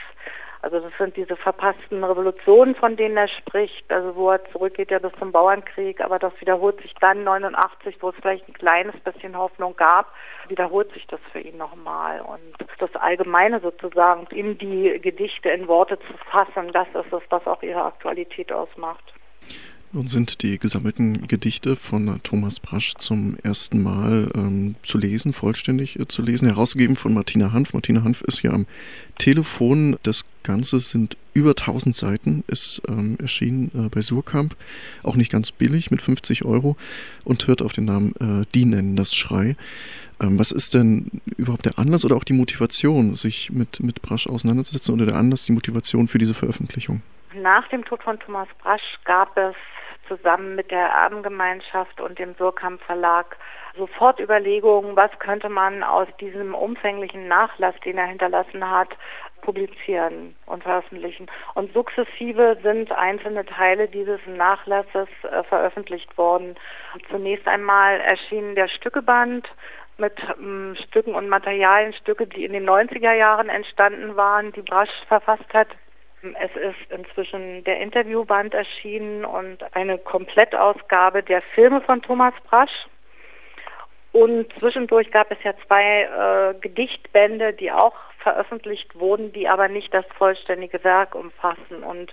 Also 0.60 0.80
das 0.80 0.92
sind 0.98 1.16
diese 1.16 1.36
verpassten 1.36 2.02
Revolutionen, 2.02 2.74
von 2.74 2.96
denen 2.96 3.16
er 3.16 3.28
spricht, 3.28 3.90
also 3.92 4.16
wo 4.16 4.30
er 4.30 4.44
zurückgeht 4.50 4.90
ja 4.90 4.98
bis 4.98 5.12
zum 5.18 5.30
Bauernkrieg, 5.30 6.00
aber 6.00 6.18
das 6.18 6.32
wiederholt 6.40 6.80
sich 6.82 6.92
dann 7.00 7.22
89, 7.22 7.96
wo 8.00 8.08
es 8.08 8.16
vielleicht 8.16 8.48
ein 8.48 8.54
kleines 8.54 8.98
bisschen 9.00 9.38
Hoffnung 9.38 9.76
gab, 9.76 10.12
wiederholt 10.48 10.92
sich 10.92 11.06
das 11.06 11.20
für 11.30 11.38
ihn 11.38 11.58
nochmal. 11.58 12.20
Und 12.22 12.40
das 12.78 12.94
Allgemeine 12.96 13.60
sozusagen 13.60 14.26
in 14.34 14.58
die 14.58 14.98
Gedichte 15.00 15.48
in 15.48 15.68
Worte 15.68 15.96
zu 16.00 16.12
fassen, 16.28 16.72
das 16.72 16.88
ist 16.88 17.12
es, 17.12 17.22
was 17.30 17.46
auch 17.46 17.62
ihre 17.62 17.84
Aktualität 17.84 18.52
ausmacht. 18.52 19.12
Nun 19.90 20.06
sind 20.06 20.42
die 20.42 20.58
gesammelten 20.58 21.28
Gedichte 21.28 21.74
von 21.74 22.20
Thomas 22.22 22.60
Brasch 22.60 22.94
zum 22.96 23.38
ersten 23.42 23.82
Mal 23.82 24.30
ähm, 24.36 24.74
zu 24.82 24.98
lesen, 24.98 25.32
vollständig 25.32 25.98
äh, 25.98 26.06
zu 26.06 26.20
lesen, 26.20 26.46
herausgegeben 26.46 26.96
von 26.96 27.14
Martina 27.14 27.52
Hanf. 27.52 27.72
Martina 27.72 28.04
Hanf 28.04 28.20
ist 28.20 28.40
hier 28.40 28.52
am 28.52 28.66
Telefon. 29.16 29.96
Das 30.02 30.26
Ganze 30.42 30.80
sind 30.80 31.16
über 31.32 31.50
1000 31.50 31.96
Seiten, 31.96 32.44
ist 32.48 32.82
ähm, 32.86 33.16
erschienen 33.18 33.70
äh, 33.74 33.88
bei 33.88 34.02
Surkamp, 34.02 34.56
auch 35.02 35.16
nicht 35.16 35.32
ganz 35.32 35.52
billig 35.52 35.90
mit 35.90 36.02
50 36.02 36.44
Euro 36.44 36.76
und 37.24 37.46
hört 37.46 37.62
auf 37.62 37.72
den 37.72 37.86
Namen 37.86 38.12
äh, 38.20 38.44
Die 38.54 38.66
nennen 38.66 38.94
das 38.94 39.14
Schrei. 39.14 39.56
Ähm, 40.20 40.38
was 40.38 40.52
ist 40.52 40.74
denn 40.74 41.22
überhaupt 41.38 41.64
der 41.64 41.78
Anlass 41.78 42.04
oder 42.04 42.16
auch 42.16 42.24
die 42.24 42.34
Motivation, 42.34 43.14
sich 43.14 43.50
mit, 43.50 43.80
mit 43.80 44.02
Brasch 44.02 44.26
auseinanderzusetzen 44.26 44.92
oder 44.92 45.06
der 45.06 45.16
Anlass, 45.16 45.44
die 45.44 45.52
Motivation 45.52 46.08
für 46.08 46.18
diese 46.18 46.34
Veröffentlichung? 46.34 47.00
Nach 47.34 47.66
dem 47.68 47.86
Tod 47.86 48.02
von 48.02 48.18
Thomas 48.18 48.48
Brasch 48.60 48.98
gab 49.04 49.34
es 49.36 49.54
zusammen 50.08 50.56
mit 50.56 50.70
der 50.70 50.88
Erbengemeinschaft 50.88 52.00
und 52.00 52.18
dem 52.18 52.34
Surkamp 52.34 52.82
Verlag 52.82 53.36
sofort 53.76 54.18
Überlegungen, 54.18 54.96
was 54.96 55.10
könnte 55.20 55.48
man 55.48 55.82
aus 55.84 56.08
diesem 56.20 56.54
umfänglichen 56.54 57.28
Nachlass, 57.28 57.74
den 57.84 57.98
er 57.98 58.06
hinterlassen 58.06 58.68
hat, 58.68 58.88
publizieren 59.40 60.34
und 60.46 60.64
veröffentlichen. 60.64 61.26
Und 61.54 61.72
sukzessive 61.72 62.58
sind 62.62 62.90
einzelne 62.92 63.46
Teile 63.46 63.88
dieses 63.88 64.20
Nachlasses 64.26 65.08
äh, 65.22 65.42
veröffentlicht 65.44 66.18
worden. 66.18 66.56
Zunächst 67.10 67.46
einmal 67.46 68.00
erschien 68.00 68.54
der 68.54 68.68
Stückeband 68.68 69.48
mit 69.96 70.14
ähm, 70.40 70.76
Stücken 70.88 71.14
und 71.14 71.28
Materialien, 71.28 71.92
Stücke, 71.94 72.26
die 72.26 72.44
in 72.44 72.52
den 72.52 72.68
90er 72.68 73.12
Jahren 73.12 73.48
entstanden 73.48 74.16
waren, 74.16 74.52
die 74.52 74.62
Brasch 74.62 74.90
verfasst 75.06 75.52
hat. 75.52 75.68
Es 76.36 76.50
ist 76.56 76.90
inzwischen 76.90 77.64
der 77.64 77.80
Interviewband 77.80 78.54
erschienen 78.54 79.24
und 79.24 79.58
eine 79.74 79.98
Komplettausgabe 79.98 81.22
der 81.22 81.42
Filme 81.54 81.80
von 81.80 82.02
Thomas 82.02 82.34
Brasch. 82.48 82.86
Und 84.12 84.52
zwischendurch 84.58 85.10
gab 85.10 85.30
es 85.30 85.38
ja 85.44 85.52
zwei 85.66 86.02
äh, 86.02 86.54
Gedichtbände, 86.60 87.52
die 87.52 87.70
auch 87.70 87.94
veröffentlicht 88.18 88.98
wurden, 88.98 89.32
die 89.32 89.48
aber 89.48 89.68
nicht 89.68 89.92
das 89.92 90.04
vollständige 90.16 90.82
Werk 90.82 91.14
umfassen. 91.14 91.82
Und 91.82 92.12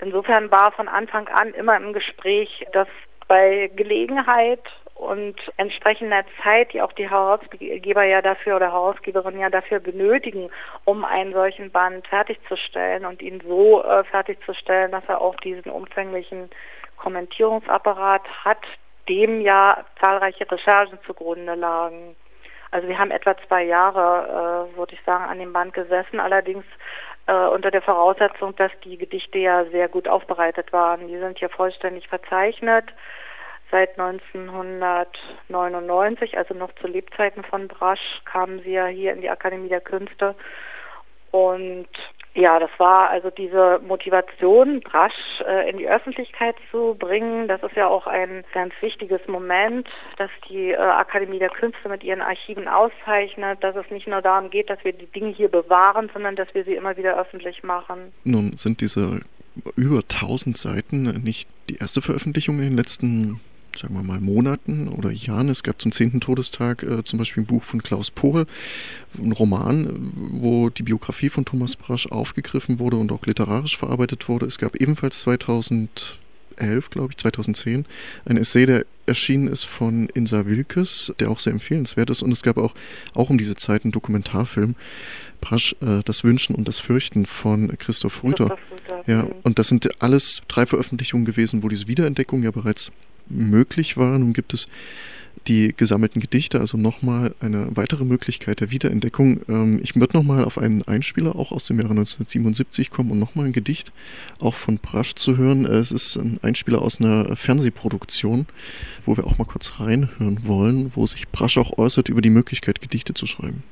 insofern 0.00 0.50
war 0.50 0.72
von 0.72 0.88
Anfang 0.88 1.28
an 1.28 1.52
immer 1.54 1.76
im 1.76 1.92
Gespräch, 1.92 2.66
dass 2.72 2.88
bei 3.28 3.70
Gelegenheit 3.74 4.62
und 5.02 5.34
entsprechender 5.56 6.24
Zeit, 6.42 6.72
die 6.72 6.80
auch 6.80 6.92
die 6.92 7.10
Herausgeber 7.10 8.04
ja 8.04 8.22
dafür 8.22 8.56
oder 8.56 8.72
Herausgeberin 8.72 9.38
ja 9.38 9.50
dafür 9.50 9.80
benötigen, 9.80 10.50
um 10.84 11.04
einen 11.04 11.32
solchen 11.32 11.70
Band 11.70 12.06
fertigzustellen 12.06 13.04
und 13.04 13.20
ihn 13.20 13.42
so 13.46 13.82
äh, 13.82 14.04
fertigzustellen, 14.04 14.92
dass 14.92 15.04
er 15.08 15.20
auch 15.20 15.34
diesen 15.36 15.70
umfänglichen 15.70 16.50
Kommentierungsapparat 16.96 18.22
hat, 18.44 18.64
dem 19.08 19.40
ja 19.40 19.84
zahlreiche 20.00 20.48
Recherchen 20.50 20.98
zugrunde 21.04 21.54
lagen. 21.54 22.14
Also 22.70 22.86
wir 22.88 22.98
haben 22.98 23.10
etwa 23.10 23.36
zwei 23.48 23.64
Jahre, 23.64 24.68
äh, 24.72 24.76
würde 24.78 24.94
ich 24.94 25.02
sagen, 25.04 25.24
an 25.24 25.40
dem 25.40 25.52
Band 25.52 25.74
gesessen, 25.74 26.20
allerdings 26.20 26.64
äh, 27.26 27.32
unter 27.32 27.70
der 27.70 27.82
Voraussetzung, 27.82 28.54
dass 28.56 28.70
die 28.84 28.96
Gedichte 28.96 29.38
ja 29.38 29.64
sehr 29.66 29.88
gut 29.88 30.06
aufbereitet 30.06 30.72
waren. 30.72 31.08
Die 31.08 31.18
sind 31.18 31.38
hier 31.38 31.50
vollständig 31.50 32.08
verzeichnet 32.08 32.86
seit 33.72 33.98
1999, 33.98 36.38
also 36.38 36.54
noch 36.54 36.72
zu 36.76 36.86
Lebzeiten 36.86 37.42
von 37.42 37.66
Brasch, 37.66 38.22
kamen 38.24 38.62
sie 38.62 38.72
ja 38.72 38.86
hier 38.86 39.12
in 39.12 39.22
die 39.22 39.30
Akademie 39.30 39.68
der 39.68 39.80
Künste. 39.80 40.36
Und 41.32 41.88
ja, 42.34 42.58
das 42.58 42.70
war 42.78 43.10
also 43.10 43.30
diese 43.30 43.80
Motivation, 43.86 44.80
Brasch 44.80 45.12
äh, 45.46 45.68
in 45.68 45.78
die 45.78 45.88
Öffentlichkeit 45.88 46.56
zu 46.70 46.96
bringen. 46.98 47.48
Das 47.48 47.62
ist 47.62 47.76
ja 47.76 47.88
auch 47.88 48.06
ein 48.06 48.44
ganz 48.54 48.72
wichtiges 48.80 49.20
Moment, 49.26 49.88
dass 50.16 50.30
die 50.48 50.70
äh, 50.70 50.76
Akademie 50.76 51.38
der 51.38 51.50
Künste 51.50 51.90
mit 51.90 52.04
ihren 52.04 52.22
Archiven 52.22 52.68
auszeichnet, 52.68 53.62
dass 53.62 53.76
es 53.76 53.90
nicht 53.90 54.06
nur 54.06 54.22
darum 54.22 54.50
geht, 54.50 54.70
dass 54.70 54.82
wir 54.84 54.92
die 54.92 55.06
Dinge 55.06 55.30
hier 55.30 55.50
bewahren, 55.50 56.10
sondern 56.12 56.36
dass 56.36 56.54
wir 56.54 56.64
sie 56.64 56.74
immer 56.74 56.96
wieder 56.96 57.18
öffentlich 57.18 57.62
machen. 57.62 58.12
Nun 58.24 58.56
sind 58.56 58.80
diese 58.80 59.20
über 59.76 59.98
1000 59.98 60.56
Seiten 60.56 61.02
nicht 61.22 61.48
die 61.68 61.76
erste 61.76 62.00
Veröffentlichung 62.00 62.58
in 62.58 62.70
den 62.70 62.76
letzten 62.76 63.40
sagen 63.78 63.94
wir 63.94 64.02
mal, 64.02 64.20
Monaten 64.20 64.88
oder 64.88 65.10
Jahren. 65.10 65.48
Es 65.48 65.62
gab 65.62 65.80
zum 65.80 65.92
10. 65.92 66.20
Todestag 66.20 66.82
äh, 66.82 67.04
zum 67.04 67.18
Beispiel 67.18 67.42
ein 67.42 67.46
Buch 67.46 67.62
von 67.62 67.82
Klaus 67.82 68.10
Pohl, 68.10 68.46
ein 69.18 69.32
Roman, 69.32 70.12
wo 70.14 70.70
die 70.70 70.82
Biografie 70.82 71.28
von 71.28 71.44
Thomas 71.44 71.76
Brasch 71.76 72.06
aufgegriffen 72.06 72.78
wurde 72.78 72.96
und 72.96 73.12
auch 73.12 73.26
literarisch 73.26 73.76
verarbeitet 73.76 74.28
wurde. 74.28 74.46
Es 74.46 74.58
gab 74.58 74.76
ebenfalls 74.76 75.20
2011, 75.20 76.08
glaube 76.90 77.12
ich, 77.12 77.16
2010, 77.18 77.86
ein 78.24 78.36
Essay, 78.36 78.66
der 78.66 78.84
erschienen 79.06 79.48
ist 79.48 79.64
von 79.64 80.08
Insa 80.14 80.46
Wilkes, 80.46 81.12
der 81.18 81.30
auch 81.30 81.38
sehr 81.38 81.52
empfehlenswert 81.52 82.10
ist. 82.10 82.22
Und 82.22 82.32
es 82.32 82.42
gab 82.42 82.56
auch, 82.56 82.74
auch 83.14 83.30
um 83.30 83.38
diese 83.38 83.56
Zeit 83.56 83.84
einen 83.84 83.92
Dokumentarfilm, 83.92 84.74
Brasch, 85.40 85.74
äh, 85.80 86.02
Das 86.04 86.24
Wünschen 86.24 86.54
und 86.54 86.68
das 86.68 86.78
Fürchten 86.78 87.26
von 87.26 87.76
Christoph 87.78 88.22
Rüther. 88.22 88.48
Christoph 88.48 88.60
Rüther. 88.70 89.04
Ja, 89.06 89.26
und 89.42 89.58
das 89.58 89.68
sind 89.68 90.02
alles 90.02 90.40
drei 90.48 90.66
Veröffentlichungen 90.66 91.26
gewesen, 91.26 91.62
wo 91.62 91.68
diese 91.68 91.88
Wiederentdeckung 91.88 92.42
ja 92.42 92.50
bereits 92.50 92.92
möglich 93.28 93.96
war. 93.96 94.18
Nun 94.18 94.32
gibt 94.32 94.54
es 94.54 94.68
die 95.48 95.74
gesammelten 95.76 96.20
Gedichte, 96.20 96.60
also 96.60 96.76
nochmal 96.76 97.34
eine 97.40 97.68
weitere 97.76 98.04
Möglichkeit 98.04 98.60
der 98.60 98.70
Wiederentdeckung. 98.70 99.40
Ähm, 99.48 99.80
ich 99.82 99.96
würde 99.96 100.16
nochmal 100.16 100.44
auf 100.44 100.58
einen 100.58 100.82
Einspieler 100.82 101.36
auch 101.36 101.52
aus 101.52 101.64
dem 101.64 101.78
Jahre 101.78 101.90
1977 101.90 102.90
kommen 102.90 103.10
und 103.10 103.18
nochmal 103.18 103.46
ein 103.46 103.52
Gedicht 103.52 103.92
auch 104.38 104.54
von 104.54 104.78
Brasch 104.78 105.14
zu 105.14 105.36
hören. 105.36 105.64
Es 105.66 105.90
ist 105.90 106.16
ein 106.16 106.38
Einspieler 106.42 106.82
aus 106.82 107.00
einer 107.00 107.36
Fernsehproduktion, 107.36 108.46
wo 109.04 109.16
wir 109.16 109.26
auch 109.26 109.38
mal 109.38 109.44
kurz 109.44 109.80
reinhören 109.80 110.40
wollen, 110.44 110.92
wo 110.94 111.06
sich 111.06 111.28
Brasch 111.28 111.58
auch 111.58 111.76
äußert 111.78 112.08
über 112.08 112.22
die 112.22 112.30
Möglichkeit, 112.30 112.80
Gedichte 112.80 113.14
zu 113.14 113.26
schreiben. 113.26 113.62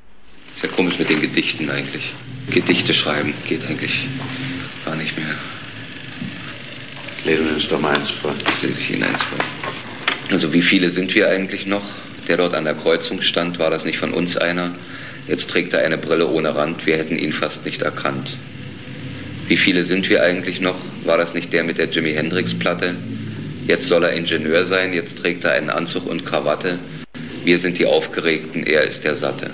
Ist 0.53 0.63
ja 0.63 0.69
komisch 0.69 0.99
mit 0.99 1.09
den 1.09 1.21
Gedichten 1.21 1.69
eigentlich. 1.69 2.11
Gedichte 2.49 2.93
schreiben 2.93 3.33
geht 3.47 3.65
eigentlich 3.65 4.07
gar 4.83 4.97
nicht 4.97 5.17
mehr. 5.17 5.35
Uns 7.23 7.67
doch 7.67 7.79
mal 7.79 7.95
eins 7.95 8.09
vor. 8.09 8.33
Das 8.43 8.61
lese 8.63 8.79
ich 8.79 8.91
Ihnen 8.91 9.03
eins 9.03 9.21
vor. 9.21 9.37
Also 10.31 10.53
wie 10.53 10.61
viele 10.61 10.89
sind 10.89 11.13
wir 11.13 11.29
eigentlich 11.29 11.67
noch? 11.67 11.83
Der 12.27 12.37
dort 12.37 12.55
an 12.55 12.65
der 12.65 12.73
Kreuzung 12.73 13.21
stand, 13.21 13.59
war 13.59 13.69
das 13.69 13.85
nicht 13.85 13.99
von 13.99 14.11
uns 14.11 14.37
einer? 14.37 14.73
Jetzt 15.27 15.49
trägt 15.49 15.73
er 15.73 15.85
eine 15.85 15.99
Brille 15.99 16.27
ohne 16.27 16.55
Rand, 16.55 16.85
wir 16.87 16.97
hätten 16.97 17.19
ihn 17.19 17.31
fast 17.31 17.63
nicht 17.63 17.83
erkannt. 17.83 18.37
Wie 19.47 19.57
viele 19.57 19.83
sind 19.83 20.09
wir 20.09 20.23
eigentlich 20.23 20.61
noch? 20.61 20.77
War 21.05 21.17
das 21.17 21.33
nicht 21.35 21.53
der 21.53 21.63
mit 21.63 21.77
der 21.77 21.89
Jimi 21.89 22.13
Hendrix-Platte? 22.13 22.95
Jetzt 23.67 23.87
soll 23.87 24.03
er 24.03 24.13
Ingenieur 24.13 24.65
sein, 24.65 24.93
jetzt 24.93 25.19
trägt 25.19 25.43
er 25.43 25.51
einen 25.51 25.69
Anzug 25.69 26.07
und 26.07 26.25
Krawatte. 26.25 26.79
Wir 27.45 27.59
sind 27.59 27.77
die 27.77 27.85
Aufgeregten, 27.85 28.63
er 28.63 28.83
ist 28.83 29.03
der 29.03 29.15
Satte. 29.15 29.51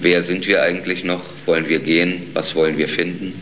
Wer 0.00 0.22
sind 0.22 0.48
wir 0.48 0.62
eigentlich 0.62 1.04
noch? 1.04 1.22
Wollen 1.46 1.68
wir 1.68 1.78
gehen? 1.78 2.22
Was 2.34 2.56
wollen 2.56 2.76
wir 2.76 2.88
finden? 2.88 3.34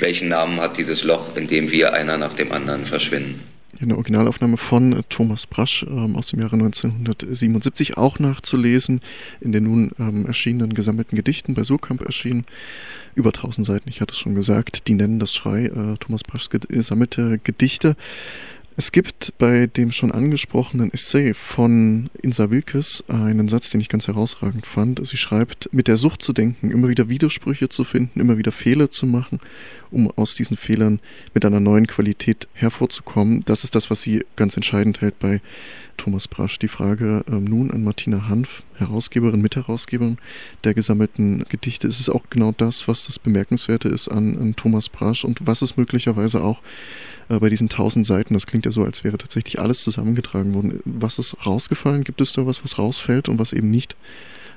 Welchen 0.00 0.28
Namen 0.28 0.60
hat 0.60 0.78
dieses 0.78 1.02
Loch, 1.04 1.36
in 1.36 1.46
dem 1.46 1.70
wir 1.70 1.92
einer 1.92 2.18
nach 2.18 2.34
dem 2.34 2.52
anderen 2.52 2.86
verschwinden? 2.86 3.42
Eine 3.80 3.94
Originalaufnahme 3.94 4.56
von 4.56 4.92
äh, 4.92 5.02
Thomas 5.08 5.46
Brasch 5.46 5.84
ähm, 5.88 6.16
aus 6.16 6.26
dem 6.26 6.40
Jahre 6.40 6.54
1977 6.54 7.96
auch 7.96 8.18
nachzulesen, 8.18 9.00
in 9.40 9.52
den 9.52 9.64
nun 9.64 9.92
ähm, 10.00 10.26
erschienenen 10.26 10.74
gesammelten 10.74 11.16
Gedichten 11.16 11.54
bei 11.54 11.62
Surkamp 11.62 12.02
erschienen. 12.02 12.44
Über 13.14 13.28
1000 13.28 13.66
Seiten, 13.66 13.88
ich 13.88 14.00
hatte 14.00 14.12
es 14.12 14.18
schon 14.18 14.34
gesagt, 14.34 14.88
die 14.88 14.94
nennen 14.94 15.20
das 15.20 15.34
Schrei, 15.34 15.66
äh, 15.66 15.96
Thomas 16.00 16.24
Braschs 16.24 16.50
gesammelte 16.50 17.38
Gedichte. 17.42 17.96
Es 18.76 18.92
gibt 18.92 19.36
bei 19.38 19.66
dem 19.66 19.90
schon 19.90 20.12
angesprochenen 20.12 20.92
Essay 20.92 21.34
von 21.34 22.10
Insa 22.22 22.48
Wilkes 22.48 23.02
einen 23.08 23.48
Satz, 23.48 23.70
den 23.70 23.80
ich 23.80 23.88
ganz 23.88 24.06
herausragend 24.06 24.66
fand. 24.66 25.04
Sie 25.04 25.16
schreibt, 25.16 25.68
mit 25.74 25.88
der 25.88 25.96
Sucht 25.96 26.22
zu 26.22 26.32
denken, 26.32 26.70
immer 26.70 26.86
wieder 26.86 27.08
Widersprüche 27.08 27.68
zu 27.68 27.82
finden, 27.82 28.20
immer 28.20 28.38
wieder 28.38 28.52
Fehler 28.52 28.88
zu 28.88 29.06
machen, 29.06 29.40
um 29.90 30.10
aus 30.10 30.34
diesen 30.34 30.56
Fehlern 30.56 31.00
mit 31.34 31.44
einer 31.44 31.60
neuen 31.60 31.86
Qualität 31.86 32.48
hervorzukommen. 32.52 33.42
Das 33.44 33.64
ist 33.64 33.74
das, 33.74 33.90
was 33.90 34.02
sie 34.02 34.24
ganz 34.36 34.56
entscheidend 34.56 35.00
hält 35.00 35.18
bei 35.18 35.40
Thomas 35.96 36.28
Brasch. 36.28 36.58
Die 36.58 36.68
Frage 36.68 37.24
ähm, 37.28 37.44
nun 37.44 37.70
an 37.70 37.84
Martina 37.84 38.28
Hanf, 38.28 38.62
Herausgeberin, 38.76 39.42
Mitherausgeberin 39.42 40.18
der 40.64 40.74
gesammelten 40.74 41.44
Gedichte. 41.48 41.86
Ist 41.86 42.00
es 42.00 42.08
auch 42.08 42.24
genau 42.30 42.52
das, 42.56 42.88
was 42.88 43.06
das 43.06 43.18
Bemerkenswerte 43.18 43.88
ist 43.88 44.08
an, 44.08 44.38
an 44.38 44.56
Thomas 44.56 44.88
Brasch 44.88 45.24
und 45.24 45.46
was 45.46 45.62
es 45.62 45.76
möglicherweise 45.76 46.42
auch 46.42 46.62
äh, 47.28 47.38
bei 47.38 47.48
diesen 47.50 47.68
tausend 47.68 48.06
Seiten, 48.06 48.34
das 48.34 48.46
klingt 48.46 48.64
ja 48.64 48.72
so, 48.72 48.84
als 48.84 49.04
wäre 49.04 49.18
tatsächlich 49.18 49.60
alles 49.60 49.82
zusammengetragen 49.82 50.54
worden. 50.54 50.80
Was 50.84 51.18
ist 51.18 51.36
rausgefallen? 51.44 52.04
Gibt 52.04 52.20
es 52.20 52.32
da 52.32 52.46
was, 52.46 52.64
was 52.64 52.78
rausfällt 52.78 53.28
und 53.28 53.38
was 53.38 53.52
eben 53.52 53.70
nicht 53.70 53.96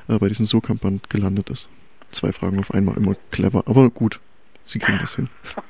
äh, 0.08 0.18
bei 0.18 0.30
diesem 0.30 0.46
Surkamp-Band 0.46 1.10
gelandet 1.10 1.50
ist? 1.50 1.68
Zwei 2.12 2.32
Fragen 2.32 2.60
auf 2.60 2.74
einmal, 2.74 2.98
immer 2.98 3.16
clever, 3.32 3.64
aber 3.68 3.90
gut, 3.90 4.20
Sie 4.65 4.80
kriegen 4.80 5.00
das 5.00 5.15
hin. 5.15 5.30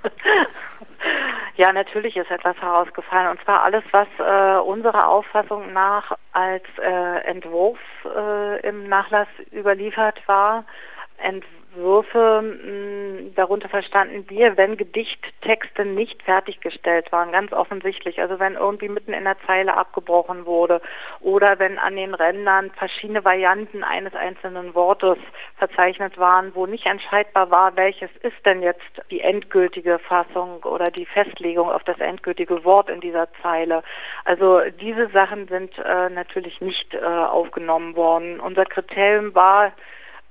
Ja, 1.58 1.72
natürlich 1.72 2.16
ist 2.16 2.32
etwas 2.32 2.56
herausgefallen. 2.60 3.30
Und 3.30 3.44
zwar 3.44 3.62
alles, 3.62 3.84
was 3.92 4.08
äh, 4.18 4.60
unserer 4.62 5.08
Auffassung 5.08 5.74
nach 5.74 6.18
als 6.32 6.64
äh, 6.82 7.20
Entwurf 7.26 7.78
äh, 8.06 8.68
im 8.68 8.88
Nachlass 8.88 9.28
überliefert 9.52 10.28
war. 10.28 10.66
Entwurf 11.18 11.61
Würfe 11.74 12.42
mh, 12.42 13.32
darunter 13.36 13.70
verstanden 13.70 14.26
wir, 14.30 14.58
wenn 14.58 14.78
Gedichttexte 14.78 15.86
nicht 15.86 16.22
fertiggestellt 16.24 17.12
waren, 17.12 17.32
ganz 17.32 17.54
offensichtlich. 17.54 18.20
Also 18.20 18.40
wenn 18.40 18.56
irgendwie 18.56 18.90
mitten 18.90 19.14
in 19.14 19.24
der 19.24 19.38
Zeile 19.46 19.76
abgebrochen 19.76 20.46
wurde 20.46 20.82
oder 21.22 21.60
wenn 21.60 21.78
an 21.80 21.96
den 21.96 22.14
Rändern 22.14 22.72
verschiedene 22.72 23.24
Varianten 23.24 23.84
eines 23.84 24.14
einzelnen 24.16 24.76
Wortes 24.76 25.18
verzeichnet 25.58 26.18
waren, 26.18 26.54
wo 26.56 26.66
nicht 26.66 26.86
entscheidbar 26.86 27.52
war, 27.52 27.76
welches 27.78 28.12
ist 28.22 28.46
denn 28.46 28.62
jetzt 28.62 28.82
die 29.10 29.22
endgültige 29.22 30.00
Fassung 30.00 30.64
oder 30.64 30.86
die 30.86 31.06
Festlegung 31.06 31.70
auf 31.70 31.84
das 31.84 32.00
endgültige 32.00 32.64
Wort 32.66 32.90
in 32.90 33.02
dieser 33.02 33.28
Zeile. 33.42 33.84
Also 34.26 34.62
diese 34.80 35.08
Sachen 35.10 35.48
sind 35.48 35.78
äh, 35.78 36.10
natürlich 36.10 36.60
nicht 36.62 36.94
äh, 36.94 37.00
aufgenommen 37.00 37.96
worden. 37.96 38.40
Unser 38.40 38.66
Kriterium 38.66 39.34
war, 39.36 39.72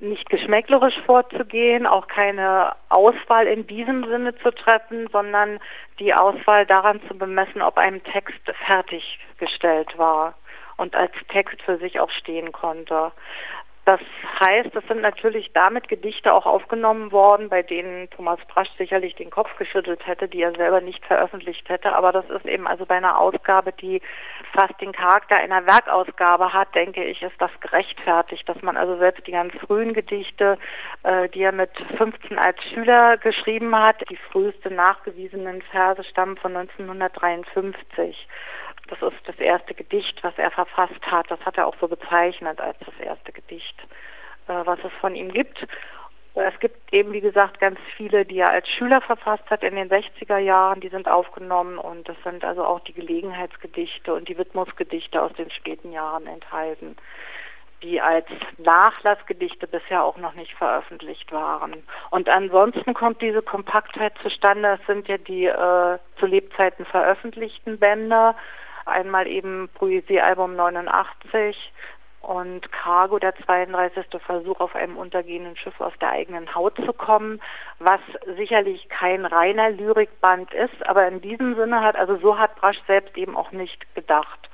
nicht 0.00 0.28
geschmäcklerisch 0.30 0.98
vorzugehen, 1.04 1.86
auch 1.86 2.08
keine 2.08 2.74
Auswahl 2.88 3.46
in 3.46 3.66
diesem 3.66 4.04
Sinne 4.06 4.34
zu 4.36 4.50
treffen, 4.50 5.08
sondern 5.12 5.60
die 5.98 6.14
Auswahl 6.14 6.66
daran 6.66 7.00
zu 7.08 7.16
bemessen, 7.16 7.62
ob 7.62 7.76
ein 7.76 8.02
Text 8.04 8.40
fertiggestellt 8.66 9.96
war 9.98 10.34
und 10.76 10.94
als 10.94 11.12
Text 11.28 11.60
für 11.62 11.76
sich 11.76 12.00
auch 12.00 12.10
stehen 12.10 12.52
konnte. 12.52 13.12
Das 13.86 14.00
heißt, 14.38 14.74
es 14.76 14.86
sind 14.86 15.00
natürlich 15.00 15.50
damit 15.54 15.88
Gedichte 15.88 16.32
auch 16.32 16.46
aufgenommen 16.46 17.12
worden, 17.12 17.48
bei 17.48 17.62
denen 17.62 18.10
Thomas 18.10 18.38
Brasch 18.48 18.68
sicherlich 18.76 19.14
den 19.16 19.30
Kopf 19.30 19.56
geschüttelt 19.56 20.06
hätte, 20.06 20.28
die 20.28 20.42
er 20.42 20.54
selber 20.54 20.80
nicht 20.80 21.04
veröffentlicht 21.06 21.68
hätte. 21.68 21.94
Aber 21.94 22.12
das 22.12 22.28
ist 22.28 22.46
eben 22.46 22.66
also 22.66 22.84
bei 22.84 22.96
einer 22.96 23.18
Ausgabe, 23.18 23.72
die 23.72 24.02
fast 24.52 24.78
den 24.80 24.92
Charakter 24.92 25.36
einer 25.36 25.66
Werkausgabe 25.66 26.52
hat, 26.52 26.74
denke 26.74 27.02
ich, 27.04 27.22
ist 27.22 27.40
das 27.40 27.50
gerechtfertigt, 27.60 28.48
dass 28.48 28.60
man 28.62 28.76
also 28.76 28.98
selbst 28.98 29.26
die 29.26 29.32
ganz 29.32 29.54
frühen 29.66 29.94
Gedichte, 29.94 30.58
äh, 31.02 31.28
die 31.30 31.42
er 31.42 31.52
mit 31.52 31.70
15 31.96 32.38
als 32.38 32.62
Schüler 32.64 33.16
geschrieben 33.16 33.74
hat, 33.74 33.96
die 34.10 34.16
früheste 34.16 34.70
nachgewiesenen 34.70 35.62
Verse 35.62 36.04
stammen 36.04 36.36
von 36.36 36.56
1953. 36.56 38.26
Das 38.90 39.00
ist 39.00 39.26
das 39.26 39.38
erste 39.38 39.72
Gedicht, 39.72 40.22
was 40.22 40.36
er 40.36 40.50
verfasst 40.50 41.00
hat. 41.02 41.30
Das 41.30 41.40
hat 41.46 41.56
er 41.56 41.66
auch 41.66 41.76
so 41.80 41.86
bezeichnet 41.86 42.60
als 42.60 42.76
das 42.80 42.98
erste 42.98 43.32
Gedicht, 43.32 43.78
äh, 44.48 44.52
was 44.64 44.78
es 44.84 44.92
von 45.00 45.14
ihm 45.14 45.32
gibt. 45.32 45.66
Es 46.34 46.58
gibt 46.60 46.92
eben, 46.92 47.12
wie 47.12 47.20
gesagt, 47.20 47.58
ganz 47.58 47.78
viele, 47.96 48.24
die 48.24 48.38
er 48.38 48.50
als 48.50 48.68
Schüler 48.68 49.00
verfasst 49.00 49.48
hat 49.50 49.64
in 49.64 49.74
den 49.74 49.88
60er 49.88 50.38
Jahren, 50.38 50.80
die 50.80 50.88
sind 50.88 51.08
aufgenommen 51.08 51.76
und 51.76 52.08
das 52.08 52.16
sind 52.22 52.44
also 52.44 52.64
auch 52.64 52.80
die 52.80 52.92
Gelegenheitsgedichte 52.92 54.14
und 54.14 54.28
die 54.28 54.38
Widmungsgedichte 54.38 55.20
aus 55.20 55.32
den 55.32 55.50
späten 55.50 55.90
Jahren 55.90 56.28
enthalten, 56.28 56.96
die 57.82 58.00
als 58.00 58.26
Nachlassgedichte 58.58 59.66
bisher 59.66 60.04
auch 60.04 60.18
noch 60.18 60.34
nicht 60.34 60.54
veröffentlicht 60.54 61.32
waren. 61.32 61.82
Und 62.10 62.28
ansonsten 62.28 62.94
kommt 62.94 63.20
diese 63.22 63.42
Kompaktheit 63.42 64.12
zustande. 64.22 64.78
Es 64.80 64.86
sind 64.86 65.08
ja 65.08 65.18
die 65.18 65.46
äh, 65.46 65.98
zu 66.18 66.26
Lebzeiten 66.26 66.84
veröffentlichten 66.84 67.78
Bände 67.78 68.36
Einmal 68.86 69.26
eben 69.26 69.68
Poesiealbum 69.74 70.56
89 70.56 71.72
und 72.20 72.70
Cargo, 72.70 73.18
der 73.18 73.34
32. 73.34 74.06
Versuch, 74.24 74.60
auf 74.60 74.76
einem 74.76 74.96
untergehenden 74.96 75.56
Schiff 75.56 75.80
aus 75.80 75.92
der 76.00 76.10
eigenen 76.10 76.54
Haut 76.54 76.76
zu 76.76 76.92
kommen, 76.92 77.40
was 77.78 78.00
sicherlich 78.36 78.88
kein 78.88 79.24
reiner 79.24 79.70
Lyrikband 79.70 80.52
ist, 80.52 80.86
aber 80.86 81.08
in 81.08 81.20
diesem 81.22 81.56
Sinne 81.56 81.80
hat, 81.80 81.96
also 81.96 82.16
so 82.18 82.38
hat 82.38 82.56
Brasch 82.56 82.80
selbst 82.86 83.16
eben 83.16 83.36
auch 83.36 83.52
nicht 83.52 83.94
gedacht. 83.94 84.50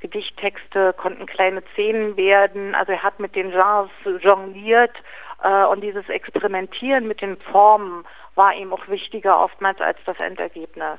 Gedichttexte 0.00 0.92
konnten 0.92 1.24
kleine 1.24 1.62
Szenen 1.72 2.18
werden, 2.18 2.74
also 2.74 2.92
er 2.92 3.02
hat 3.02 3.18
mit 3.18 3.34
den 3.34 3.50
Genres 3.50 3.90
jongliert 4.20 4.94
äh, 5.42 5.64
und 5.64 5.80
dieses 5.80 6.08
Experimentieren 6.10 7.08
mit 7.08 7.22
den 7.22 7.38
Formen 7.38 8.04
war 8.34 8.54
ihm 8.54 8.74
auch 8.74 8.86
wichtiger 8.88 9.40
oftmals 9.40 9.80
als 9.80 9.98
das 10.04 10.18
Endergebnis. 10.20 10.98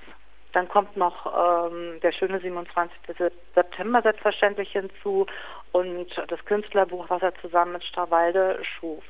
Dann 0.58 0.70
kommt 0.70 0.98
noch 0.98 1.72
ähm, 1.72 2.00
der 2.02 2.12
schöne 2.12 2.40
27. 2.40 2.98
September 3.54 4.02
selbstverständlich 4.02 4.72
hinzu 4.72 5.28
und 5.72 6.08
das 6.30 6.44
Künstlerbuch, 6.46 7.06
was 7.10 7.22
er 7.22 7.36
zusammen 7.42 7.74
mit 7.74 7.84
Starwalde 7.84 8.58
schuf. 8.64 9.04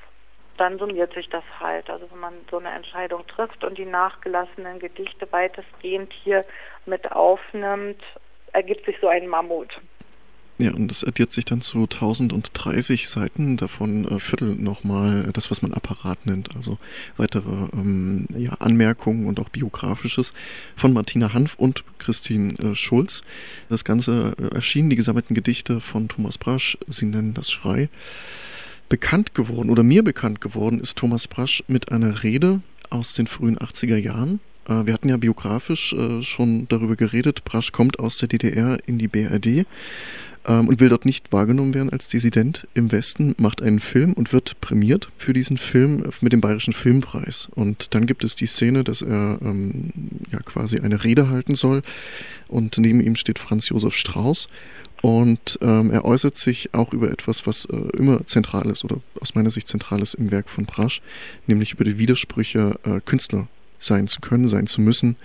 Dann 0.58 0.78
summiert 0.78 1.14
sich 1.14 1.30
das 1.30 1.46
halt. 1.58 1.90
Also 1.90 2.12
wenn 2.12 2.20
man 2.20 2.34
so 2.52 2.58
eine 2.58 2.72
Entscheidung 2.72 3.26
trifft 3.28 3.64
und 3.64 3.78
die 3.78 3.86
nachgelassenen 3.86 4.80
Gedichte 4.80 5.32
weitestgehend 5.32 6.12
hier 6.12 6.44
mit 6.86 7.10
aufnimmt, 7.14 8.04
ergibt 8.52 8.86
sich 8.86 8.98
so 9.00 9.08
ein 9.08 9.26
Mammut. 9.26 9.80
Ja, 10.60 10.74
und 10.74 10.88
das 10.88 11.04
addiert 11.04 11.32
sich 11.32 11.46
dann 11.46 11.62
zu 11.62 11.84
1030 11.84 13.08
Seiten, 13.08 13.58
davon 13.58 14.08
äh, 14.08 14.20
Viertel 14.20 14.56
nochmal 14.56 15.30
das, 15.32 15.52
was 15.52 15.62
man 15.62 15.72
Apparat 15.72 16.26
nennt, 16.26 16.56
also 16.56 16.80
weitere 17.16 17.68
ähm, 17.74 18.26
ja, 18.36 18.54
Anmerkungen 18.54 19.28
und 19.28 19.40
auch 19.40 19.50
biografisches 19.50 20.34
von 20.76 20.94
Martina 20.94 21.34
Hanf 21.34 21.54
und 21.56 21.84
Christine 22.00 22.56
äh, 22.56 22.74
Schulz. 22.74 23.22
Das 23.70 23.86
Ganze 23.86 24.36
äh, 24.40 24.56
erschien, 24.56 24.90
die 24.90 24.96
gesammelten 24.96 25.36
Gedichte 25.36 25.80
von 25.80 26.08
Thomas 26.08 26.40
Brasch, 26.40 26.76
sie 26.88 27.06
nennen 27.06 27.36
das 27.36 27.52
Schrei. 27.52 27.90
Bekannt 28.90 29.36
geworden 29.36 29.70
oder 29.70 29.84
mir 29.84 30.04
bekannt 30.04 30.42
geworden 30.42 30.80
ist 30.80 30.98
Thomas 30.98 31.28
Brasch 31.28 31.64
mit 31.68 31.92
einer 31.92 32.24
Rede 32.24 32.62
aus 32.90 33.14
den 33.14 33.28
frühen 33.28 33.60
80er 33.60 33.98
Jahren. 33.98 34.40
Äh, 34.68 34.86
wir 34.86 34.94
hatten 34.94 35.10
ja 35.10 35.18
biografisch 35.18 35.94
äh, 35.94 36.22
schon 36.24 36.68
darüber 36.68 36.96
geredet. 36.96 37.44
Brasch 37.44 37.72
kommt 37.72 38.00
aus 38.00 38.18
der 38.18 38.28
DDR 38.28 38.78
in 38.86 38.98
die 38.98 39.08
BRD 39.08 39.66
ähm, 40.48 40.68
und 40.68 40.80
will 40.80 40.90
dort 40.90 41.06
nicht 41.06 41.32
wahrgenommen 41.32 41.74
werden 41.74 41.90
als 41.90 42.08
Dissident 42.08 42.68
im 42.74 42.92
Westen, 42.92 43.36
macht 43.38 43.62
einen 43.62 43.80
Film 43.80 44.14
und 44.14 44.34
wird 44.34 44.60
prämiert 44.62 45.10
für 45.18 45.34
diesen 45.34 45.58
Film 45.58 46.04
mit 46.22 46.34
dem 46.34 46.42
Bayerischen 46.42 46.74
Filmpreis. 46.74 47.50
Und 47.54 47.94
dann 47.94 48.06
gibt 48.06 48.24
es 48.24 48.36
die 48.36 48.46
Szene, 48.46 48.84
dass 48.84 49.02
er 49.02 49.40
ähm, 49.42 49.92
ja 50.32 50.40
quasi 50.40 50.80
eine 50.80 51.04
Rede 51.04 51.30
halten 51.30 51.56
soll 51.56 51.82
und 52.48 52.78
neben 52.78 53.02
ihm 53.02 53.16
steht 53.16 53.40
Franz 53.40 53.70
Josef 53.70 53.96
Strauß 53.96 54.48
und 55.02 55.60
ähm, 55.62 55.92
er 55.92 56.06
äußert 56.06 56.38
sich 56.38 56.74
auch 56.74 56.92
über 56.94 57.12
etwas, 57.12 57.46
was 57.46 57.66
äh, 57.66 57.76
immer 57.98 58.26
zentral 58.26 58.70
ist 58.70 58.84
oder 58.84 59.00
aus 59.20 59.36
meiner 59.36 59.52
Sicht 59.52 59.68
zentral 59.68 60.02
ist 60.02 60.16
im 60.16 60.32
Werk 60.32 60.50
von 60.50 60.66
Brasch, 60.66 61.02
nämlich 61.46 61.74
über 61.74 61.84
die 61.84 62.00
Widersprüche, 62.00 62.80
äh, 62.84 63.00
Künstler 63.06 63.48
sein 63.80 64.08
zu 64.08 64.22
können, 64.22 64.48
sein 64.48 64.68
zu 64.68 64.82
müssen 64.82 65.16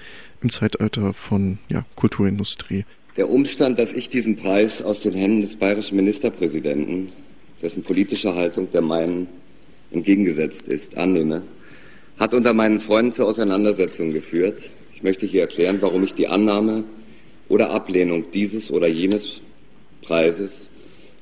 im 0.42 0.50
Zeitalter 0.50 1.12
von 1.14 1.58
ja, 1.68 1.84
Kulturindustrie. 1.96 2.84
Der 3.16 3.30
Umstand, 3.30 3.78
dass 3.78 3.92
ich 3.92 4.08
diesen 4.08 4.36
Preis 4.36 4.82
aus 4.82 5.00
den 5.00 5.12
Händen 5.12 5.42
des 5.42 5.56
bayerischen 5.56 5.96
Ministerpräsidenten, 5.96 7.12
dessen 7.60 7.82
politische 7.82 8.34
Haltung 8.34 8.70
der 8.72 8.82
meinen 8.82 9.28
entgegengesetzt 9.90 10.66
ist, 10.66 10.96
annehme, 10.96 11.42
hat 12.18 12.34
unter 12.34 12.54
meinen 12.54 12.80
Freunden 12.80 13.12
zur 13.12 13.26
Auseinandersetzung 13.26 14.12
geführt. 14.12 14.70
Ich 14.94 15.02
möchte 15.02 15.26
hier 15.26 15.42
erklären, 15.42 15.78
warum 15.80 16.04
ich 16.04 16.14
die 16.14 16.28
Annahme 16.28 16.84
oder 17.48 17.70
Ablehnung 17.70 18.30
dieses 18.32 18.70
oder 18.70 18.88
jenes 18.88 19.42
Preises 20.00 20.70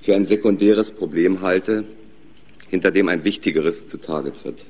für 0.00 0.14
ein 0.14 0.26
sekundäres 0.26 0.90
Problem 0.90 1.42
halte, 1.42 1.84
hinter 2.68 2.90
dem 2.90 3.08
ein 3.08 3.25
wichtigeres 3.25 3.87
zutage 3.87 4.32
tritt. 4.32 4.64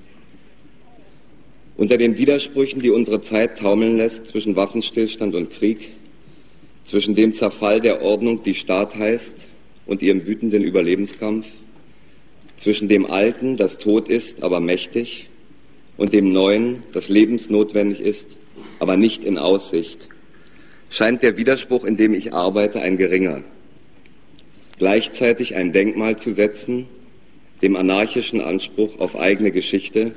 Unter 1.81 1.97
den 1.97 2.19
Widersprüchen, 2.19 2.83
die 2.83 2.91
unsere 2.91 3.23
Zeit 3.23 3.57
taumeln 3.57 3.97
lässt 3.97 4.27
zwischen 4.27 4.55
Waffenstillstand 4.55 5.35
und 5.35 5.49
Krieg, 5.49 5.89
zwischen 6.85 7.15
dem 7.15 7.33
Zerfall 7.33 7.81
der 7.81 8.03
Ordnung, 8.03 8.43
die 8.43 8.53
Staat 8.53 8.97
heißt, 8.97 9.47
und 9.87 10.03
ihrem 10.03 10.27
wütenden 10.27 10.63
Überlebenskampf, 10.63 11.47
zwischen 12.59 12.91
dem 12.91 13.07
Alten, 13.07 13.57
das 13.57 13.79
tot 13.79 14.11
ist, 14.11 14.43
aber 14.43 14.61
mächtig, 14.61 15.31
und 15.97 16.13
dem 16.13 16.35
Neuen, 16.35 16.83
das 16.93 17.09
lebensnotwendig 17.09 18.01
ist, 18.01 18.37
aber 18.79 18.99
nicht 18.99 19.25
in 19.25 19.39
Aussicht, 19.39 20.11
scheint 20.91 21.23
der 21.23 21.39
Widerspruch, 21.39 21.87
in 21.87 21.97
dem 21.97 22.13
ich 22.13 22.35
arbeite, 22.35 22.83
ein 22.83 22.99
geringer. 22.99 23.43
Gleichzeitig 24.77 25.55
ein 25.55 25.73
Denkmal 25.73 26.19
zu 26.19 26.31
setzen, 26.31 26.89
dem 27.63 27.75
anarchischen 27.75 28.43
Anspruch 28.43 29.01
auf 29.01 29.19
eigene 29.19 29.51
Geschichte, 29.51 30.13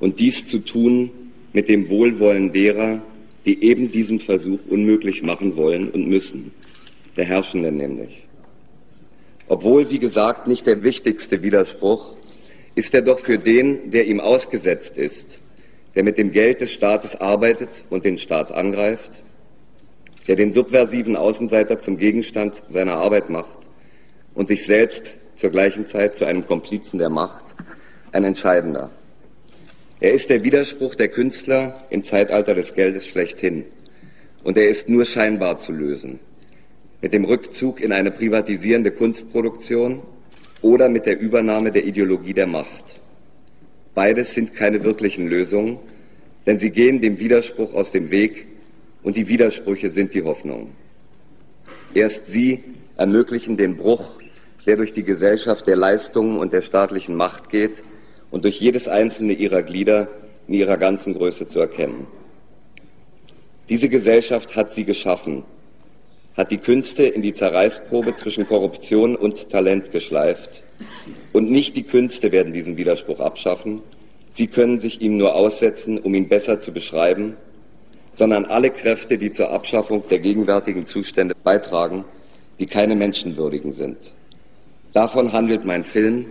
und 0.00 0.18
dies 0.18 0.46
zu 0.46 0.58
tun 0.58 1.10
mit 1.52 1.68
dem 1.68 1.88
Wohlwollen 1.88 2.52
derer, 2.52 3.02
die 3.44 3.62
eben 3.64 3.90
diesen 3.92 4.18
Versuch 4.18 4.60
unmöglich 4.68 5.22
machen 5.22 5.56
wollen 5.56 5.90
und 5.90 6.08
müssen, 6.08 6.52
der 7.16 7.24
Herrschenden 7.24 7.76
nämlich. 7.76 8.26
Obwohl, 9.48 9.90
wie 9.90 9.98
gesagt, 9.98 10.46
nicht 10.46 10.66
der 10.66 10.82
wichtigste 10.82 11.42
Widerspruch, 11.42 12.16
ist 12.74 12.94
er 12.94 13.02
doch 13.02 13.18
für 13.18 13.38
den, 13.38 13.90
der 13.90 14.06
ihm 14.06 14.20
ausgesetzt 14.20 14.96
ist, 14.96 15.42
der 15.94 16.04
mit 16.04 16.18
dem 16.18 16.32
Geld 16.32 16.60
des 16.60 16.72
Staates 16.72 17.16
arbeitet 17.16 17.82
und 17.90 18.04
den 18.04 18.18
Staat 18.18 18.52
angreift, 18.52 19.24
der 20.28 20.36
den 20.36 20.52
subversiven 20.52 21.16
Außenseiter 21.16 21.80
zum 21.80 21.96
Gegenstand 21.96 22.62
seiner 22.68 22.94
Arbeit 22.94 23.28
macht 23.28 23.68
und 24.34 24.48
sich 24.48 24.64
selbst 24.64 25.16
zur 25.34 25.50
gleichen 25.50 25.86
Zeit 25.86 26.14
zu 26.14 26.26
einem 26.26 26.46
Komplizen 26.46 26.98
der 26.98 27.10
Macht, 27.10 27.56
ein 28.12 28.24
entscheidender. 28.24 28.90
Er 30.02 30.14
ist 30.14 30.30
der 30.30 30.44
Widerspruch 30.44 30.94
der 30.94 31.08
Künstler 31.08 31.84
im 31.90 32.02
Zeitalter 32.04 32.54
des 32.54 32.74
Geldes 32.74 33.06
schlechthin. 33.06 33.66
Und 34.42 34.56
er 34.56 34.66
ist 34.66 34.88
nur 34.88 35.04
scheinbar 35.04 35.58
zu 35.58 35.72
lösen. 35.72 36.20
Mit 37.02 37.12
dem 37.12 37.26
Rückzug 37.26 37.82
in 37.82 37.92
eine 37.92 38.10
privatisierende 38.10 38.92
Kunstproduktion 38.92 40.00
oder 40.62 40.88
mit 40.88 41.04
der 41.04 41.20
Übernahme 41.20 41.70
der 41.70 41.84
Ideologie 41.84 42.32
der 42.32 42.46
Macht. 42.46 43.02
Beides 43.94 44.32
sind 44.32 44.54
keine 44.54 44.84
wirklichen 44.84 45.28
Lösungen, 45.28 45.78
denn 46.46 46.58
sie 46.58 46.70
gehen 46.70 47.02
dem 47.02 47.20
Widerspruch 47.20 47.74
aus 47.74 47.90
dem 47.90 48.10
Weg 48.10 48.46
und 49.02 49.16
die 49.16 49.28
Widersprüche 49.28 49.90
sind 49.90 50.14
die 50.14 50.22
Hoffnung. 50.22 50.70
Erst 51.92 52.24
sie 52.24 52.64
ermöglichen 52.96 53.58
den 53.58 53.76
Bruch, 53.76 54.12
der 54.64 54.78
durch 54.78 54.94
die 54.94 55.04
Gesellschaft 55.04 55.66
der 55.66 55.76
Leistungen 55.76 56.38
und 56.38 56.54
der 56.54 56.62
staatlichen 56.62 57.16
Macht 57.16 57.50
geht 57.50 57.82
und 58.30 58.44
durch 58.44 58.60
jedes 58.60 58.88
einzelne 58.88 59.32
ihrer 59.32 59.62
Glieder 59.62 60.08
in 60.48 60.54
ihrer 60.54 60.76
ganzen 60.76 61.14
Größe 61.14 61.46
zu 61.46 61.60
erkennen. 61.60 62.06
Diese 63.68 63.88
Gesellschaft 63.88 64.56
hat 64.56 64.72
sie 64.72 64.84
geschaffen, 64.84 65.44
hat 66.36 66.50
die 66.50 66.58
Künste 66.58 67.04
in 67.04 67.22
die 67.22 67.32
Zerreißprobe 67.32 68.14
zwischen 68.14 68.46
Korruption 68.46 69.14
und 69.14 69.48
Talent 69.48 69.92
geschleift. 69.92 70.64
Und 71.32 71.50
nicht 71.50 71.76
die 71.76 71.84
Künste 71.84 72.32
werden 72.32 72.52
diesen 72.52 72.76
Widerspruch 72.76 73.20
abschaffen, 73.20 73.82
sie 74.30 74.46
können 74.46 74.80
sich 74.80 75.00
ihm 75.00 75.16
nur 75.16 75.34
aussetzen, 75.34 75.98
um 75.98 76.14
ihn 76.14 76.28
besser 76.28 76.58
zu 76.58 76.72
beschreiben, 76.72 77.36
sondern 78.10 78.44
alle 78.44 78.70
Kräfte, 78.70 79.18
die 79.18 79.30
zur 79.30 79.50
Abschaffung 79.50 80.02
der 80.10 80.18
gegenwärtigen 80.18 80.86
Zustände 80.86 81.34
beitragen, 81.44 82.04
die 82.58 82.66
keine 82.66 82.96
menschenwürdigen 82.96 83.72
sind. 83.72 84.12
Davon 84.92 85.32
handelt 85.32 85.64
mein 85.64 85.84
Film, 85.84 86.26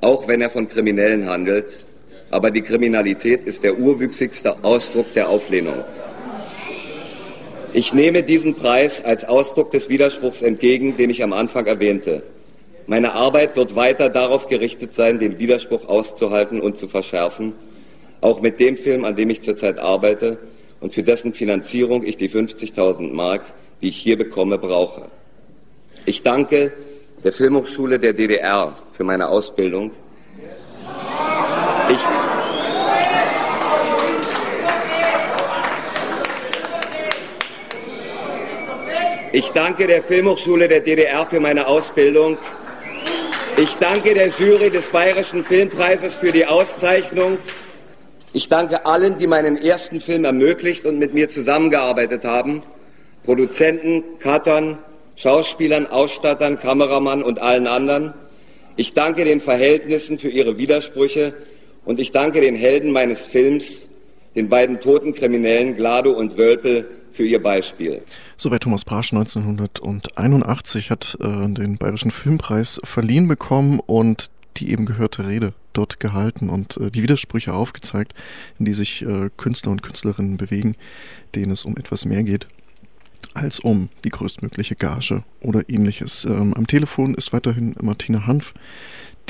auch 0.00 0.28
wenn 0.28 0.40
er 0.40 0.50
von 0.50 0.68
Kriminellen 0.68 1.28
handelt. 1.28 1.84
Aber 2.30 2.50
die 2.50 2.62
Kriminalität 2.62 3.44
ist 3.44 3.64
der 3.64 3.78
urwüchsigste 3.78 4.62
Ausdruck 4.62 5.12
der 5.14 5.28
Auflehnung. 5.28 5.84
Ich 7.72 7.92
nehme 7.92 8.22
diesen 8.22 8.54
Preis 8.54 9.04
als 9.04 9.24
Ausdruck 9.24 9.70
des 9.70 9.88
Widerspruchs 9.88 10.42
entgegen, 10.42 10.96
den 10.96 11.10
ich 11.10 11.22
am 11.22 11.32
Anfang 11.32 11.66
erwähnte. 11.66 12.22
Meine 12.86 13.12
Arbeit 13.12 13.56
wird 13.56 13.76
weiter 13.76 14.08
darauf 14.08 14.46
gerichtet 14.46 14.94
sein, 14.94 15.18
den 15.18 15.38
Widerspruch 15.38 15.86
auszuhalten 15.88 16.60
und 16.60 16.78
zu 16.78 16.88
verschärfen, 16.88 17.52
auch 18.22 18.40
mit 18.40 18.60
dem 18.60 18.78
Film, 18.78 19.04
an 19.04 19.16
dem 19.16 19.28
ich 19.28 19.42
zurzeit 19.42 19.78
arbeite 19.78 20.38
und 20.80 20.94
für 20.94 21.02
dessen 21.02 21.34
Finanzierung 21.34 22.04
ich 22.04 22.16
die 22.16 22.30
50.000 22.30 23.12
Mark, 23.12 23.42
die 23.82 23.88
ich 23.88 23.96
hier 23.98 24.16
bekomme, 24.16 24.56
brauche. 24.56 25.02
Ich 26.06 26.22
danke 26.22 26.72
der 27.24 27.32
Filmhochschule 27.32 27.98
der 27.98 28.12
DDR 28.12 28.72
für 28.92 29.04
meine 29.04 29.28
Ausbildung. 29.28 29.90
Ich, 31.90 32.00
ich 39.32 39.50
danke 39.50 39.86
der 39.86 40.02
Filmhochschule 40.02 40.68
der 40.68 40.80
DDR 40.80 41.26
für 41.26 41.40
meine 41.40 41.66
Ausbildung. 41.66 42.38
Ich 43.56 43.76
danke 43.78 44.14
der 44.14 44.28
Jury 44.28 44.70
des 44.70 44.90
Bayerischen 44.90 45.42
Filmpreises 45.42 46.14
für 46.14 46.30
die 46.30 46.46
Auszeichnung. 46.46 47.38
Ich 48.32 48.48
danke 48.48 48.86
allen, 48.86 49.18
die 49.18 49.26
meinen 49.26 49.56
ersten 49.56 50.00
Film 50.00 50.24
ermöglicht 50.24 50.86
und 50.86 50.98
mit 50.98 51.14
mir 51.14 51.28
zusammengearbeitet 51.28 52.24
haben. 52.24 52.62
Produzenten, 53.24 54.04
Cuttern, 54.20 54.78
Schauspielern, 55.18 55.88
Ausstattern, 55.88 56.60
Kameramann 56.60 57.24
und 57.24 57.40
allen 57.40 57.66
anderen. 57.66 58.14
Ich 58.76 58.94
danke 58.94 59.24
den 59.24 59.40
Verhältnissen 59.40 60.16
für 60.16 60.28
ihre 60.28 60.58
Widersprüche 60.58 61.34
und 61.84 61.98
ich 61.98 62.12
danke 62.12 62.40
den 62.40 62.54
Helden 62.54 62.92
meines 62.92 63.26
Films, 63.26 63.88
den 64.36 64.48
beiden 64.48 64.78
toten 64.78 65.14
Kriminellen 65.14 65.74
Glado 65.74 66.12
und 66.12 66.38
Wölpel, 66.38 66.88
für 67.10 67.24
ihr 67.24 67.42
Beispiel. 67.42 68.02
Soweit 68.36 68.62
Thomas 68.62 68.84
Brasch 68.84 69.12
1981 69.12 70.90
hat 70.90 71.16
äh, 71.20 71.24
den 71.24 71.78
Bayerischen 71.78 72.12
Filmpreis 72.12 72.78
verliehen 72.84 73.26
bekommen 73.26 73.80
und 73.84 74.30
die 74.58 74.70
eben 74.70 74.86
gehörte 74.86 75.26
Rede 75.26 75.52
dort 75.72 75.98
gehalten 75.98 76.48
und 76.48 76.76
äh, 76.76 76.92
die 76.92 77.02
Widersprüche 77.02 77.54
aufgezeigt, 77.54 78.14
in 78.60 78.66
die 78.66 78.72
sich 78.72 79.02
äh, 79.02 79.30
Künstler 79.36 79.72
und 79.72 79.82
Künstlerinnen 79.82 80.36
bewegen, 80.36 80.76
denen 81.34 81.50
es 81.50 81.64
um 81.64 81.76
etwas 81.76 82.04
mehr 82.04 82.22
geht 82.22 82.46
als 83.34 83.60
um 83.60 83.88
die 84.04 84.10
größtmögliche 84.10 84.74
Gage 84.74 85.22
oder 85.40 85.68
ähnliches. 85.68 86.24
Ähm, 86.24 86.54
am 86.54 86.66
Telefon 86.66 87.14
ist 87.14 87.32
weiterhin 87.32 87.74
Martina 87.80 88.26
Hanf, 88.26 88.54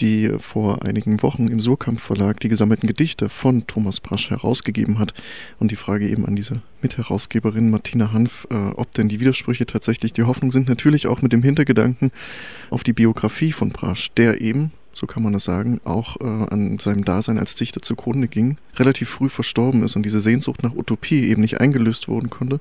die 0.00 0.30
vor 0.38 0.84
einigen 0.84 1.22
Wochen 1.22 1.48
im 1.48 1.60
Surkamp 1.60 2.00
Verlag 2.00 2.40
die 2.40 2.48
gesammelten 2.48 2.86
Gedichte 2.86 3.28
von 3.28 3.66
Thomas 3.66 4.00
Brasch 4.00 4.30
herausgegeben 4.30 4.98
hat. 4.98 5.14
Und 5.58 5.70
die 5.70 5.76
Frage 5.76 6.08
eben 6.08 6.26
an 6.26 6.36
diese 6.36 6.62
Mitherausgeberin 6.82 7.70
Martina 7.70 8.12
Hanf, 8.12 8.46
äh, 8.50 8.54
ob 8.54 8.92
denn 8.94 9.08
die 9.08 9.20
Widersprüche 9.20 9.66
tatsächlich 9.66 10.12
die 10.12 10.22
Hoffnung 10.22 10.52
sind, 10.52 10.68
natürlich 10.68 11.06
auch 11.06 11.22
mit 11.22 11.32
dem 11.32 11.42
Hintergedanken 11.42 12.12
auf 12.70 12.84
die 12.84 12.92
Biografie 12.92 13.52
von 13.52 13.70
Brasch, 13.70 14.10
der 14.12 14.40
eben, 14.40 14.72
so 14.92 15.06
kann 15.06 15.22
man 15.22 15.32
das 15.32 15.44
sagen, 15.44 15.80
auch 15.84 16.20
äh, 16.20 16.24
an 16.24 16.78
seinem 16.78 17.04
Dasein 17.04 17.38
als 17.38 17.54
Dichter 17.56 17.82
zugrunde 17.82 18.28
ging, 18.28 18.56
relativ 18.76 19.08
früh 19.08 19.28
verstorben 19.28 19.82
ist 19.82 19.96
und 19.96 20.04
diese 20.04 20.20
Sehnsucht 20.20 20.62
nach 20.62 20.74
Utopie 20.74 21.28
eben 21.28 21.42
nicht 21.42 21.60
eingelöst 21.60 22.08
worden 22.08 22.30
konnte 22.30 22.60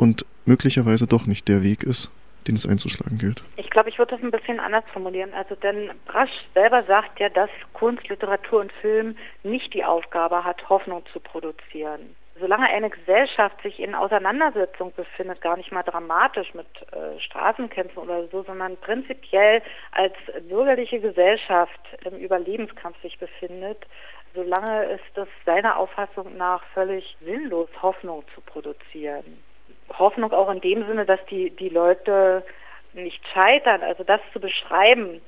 und 0.00 0.24
möglicherweise 0.46 1.06
doch 1.06 1.26
nicht 1.26 1.48
der 1.48 1.62
Weg 1.62 1.82
ist, 1.82 2.10
den 2.46 2.54
es 2.54 2.66
einzuschlagen 2.66 3.18
gilt? 3.18 3.42
Ich 3.56 3.70
glaube, 3.70 3.88
ich 3.88 3.98
würde 3.98 4.16
das 4.16 4.22
ein 4.24 4.30
bisschen 4.30 4.60
anders 4.60 4.84
formulieren. 4.92 5.32
Also 5.34 5.54
denn 5.54 5.90
Brasch 6.06 6.30
selber 6.54 6.82
sagt 6.84 7.20
ja, 7.20 7.28
dass 7.28 7.50
Kunst, 7.72 8.08
Literatur 8.08 8.60
und 8.60 8.72
Film 8.72 9.16
nicht 9.42 9.72
die 9.74 9.84
Aufgabe 9.84 10.44
hat, 10.44 10.68
Hoffnung 10.68 11.04
zu 11.12 11.20
produzieren. 11.20 12.16
Solange 12.40 12.68
eine 12.68 12.88
Gesellschaft 12.88 13.60
sich 13.62 13.78
in 13.78 13.94
Auseinandersetzung 13.94 14.94
befindet, 14.94 15.42
gar 15.42 15.58
nicht 15.58 15.72
mal 15.72 15.82
dramatisch 15.82 16.54
mit 16.54 16.66
äh, 16.92 17.20
Straßenkämpfen 17.20 18.02
oder 18.02 18.26
so, 18.28 18.42
sondern 18.44 18.78
prinzipiell 18.78 19.60
als 19.92 20.14
bürgerliche 20.48 21.00
Gesellschaft 21.00 21.80
im 22.04 22.16
Überlebenskampf 22.16 23.00
sich 23.02 23.18
befindet, 23.18 23.86
solange 24.34 24.84
ist 24.84 25.18
es 25.18 25.28
seiner 25.44 25.76
Auffassung 25.76 26.36
nach 26.38 26.62
völlig 26.72 27.16
sinnlos, 27.20 27.68
Hoffnung 27.82 28.24
zu 28.34 28.40
produzieren. 28.40 29.42
Hoffnung 29.98 30.32
auch 30.32 30.50
in 30.50 30.60
dem 30.60 30.86
Sinne, 30.86 31.04
dass 31.04 31.24
die, 31.26 31.50
die 31.50 31.68
Leute 31.68 32.44
nicht 32.92 33.20
scheitern, 33.28 33.82
also 33.82 34.04
das 34.04 34.20
zu 34.32 34.40
beschreiben, 34.40 35.20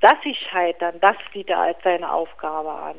dass 0.00 0.14
sie 0.22 0.34
scheitern, 0.34 0.98
das 1.00 1.16
sieht 1.32 1.50
er 1.50 1.58
als 1.58 1.78
seine 1.82 2.12
Aufgabe 2.12 2.70
an. 2.70 2.96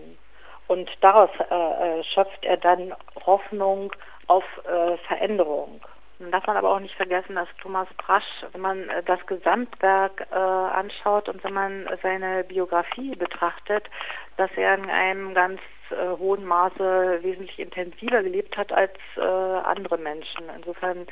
Und 0.67 0.89
daraus 1.01 1.29
äh, 1.49 1.99
äh 1.99 2.03
schöpft 2.03 2.45
er 2.45 2.57
dann 2.57 2.93
Hoffnung 3.25 3.91
auf 4.27 4.43
äh, 4.65 4.97
Veränderung. 5.07 5.81
Dann 6.19 6.31
darf 6.31 6.45
man 6.45 6.55
aber 6.55 6.69
auch 6.69 6.79
nicht 6.79 6.95
vergessen, 6.95 7.35
dass 7.35 7.47
Thomas 7.61 7.87
Brasch, 7.97 8.45
wenn 8.51 8.61
man 8.61 8.89
äh, 8.89 9.01
das 9.03 9.19
Gesamtwerk 9.25 10.27
äh, 10.31 10.35
anschaut 10.35 11.27
und 11.27 11.43
wenn 11.43 11.53
man 11.53 11.89
seine 12.03 12.43
Biografie 12.43 13.15
betrachtet, 13.15 13.89
dass 14.37 14.51
er 14.55 14.75
in 14.75 14.89
einem 14.89 15.33
ganz 15.33 15.59
äh, 15.91 16.17
hohen 16.17 16.45
Maße 16.45 17.19
wesentlich 17.21 17.59
intensiver 17.59 18.23
gelebt 18.23 18.57
hat 18.57 18.71
als 18.71 18.93
äh, 19.17 19.21
andere 19.21 19.97
Menschen. 19.97 20.43
Insofern 20.55 21.07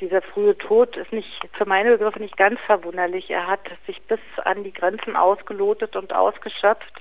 dieser 0.00 0.22
frühe 0.22 0.56
Tod 0.58 0.96
ist 0.96 1.12
nicht 1.12 1.28
für 1.52 1.66
meine 1.66 1.96
Begriffe 1.96 2.20
nicht 2.20 2.36
ganz 2.36 2.58
verwunderlich. 2.66 3.30
Er 3.30 3.46
hat 3.46 3.60
sich 3.86 4.00
bis 4.02 4.20
an 4.44 4.64
die 4.64 4.72
Grenzen 4.72 5.16
ausgelotet 5.16 5.96
und 5.96 6.12
ausgeschöpft. 6.12 6.92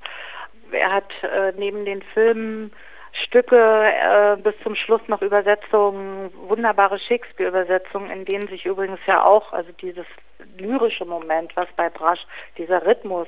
Er 0.72 0.91
hat 0.91 1.12
äh, 1.24 1.54
neben 1.58 1.86
den 1.86 2.02
Filmen 2.02 2.72
Stücke 3.13 3.58
äh, 3.58 4.38
bis 4.38 4.56
zum 4.63 4.76
Schluss 4.76 5.02
noch 5.08 5.21
Übersetzungen, 5.21 6.32
wunderbare 6.47 6.99
Shakespeare-Übersetzungen, 6.99 8.10
in 8.10 8.26
denen 8.26 8.47
sich 8.47 8.65
übrigens 8.65 8.99
ja 9.06 9.23
auch, 9.23 9.54
also 9.54 9.71
dieses 9.82 10.06
lyrische 10.58 11.06
Moment, 11.06 11.56
was 11.56 11.67
bei 11.76 11.89
Brasch, 11.89 12.26
dieser 12.58 12.86
Rhythmus, 12.86 13.28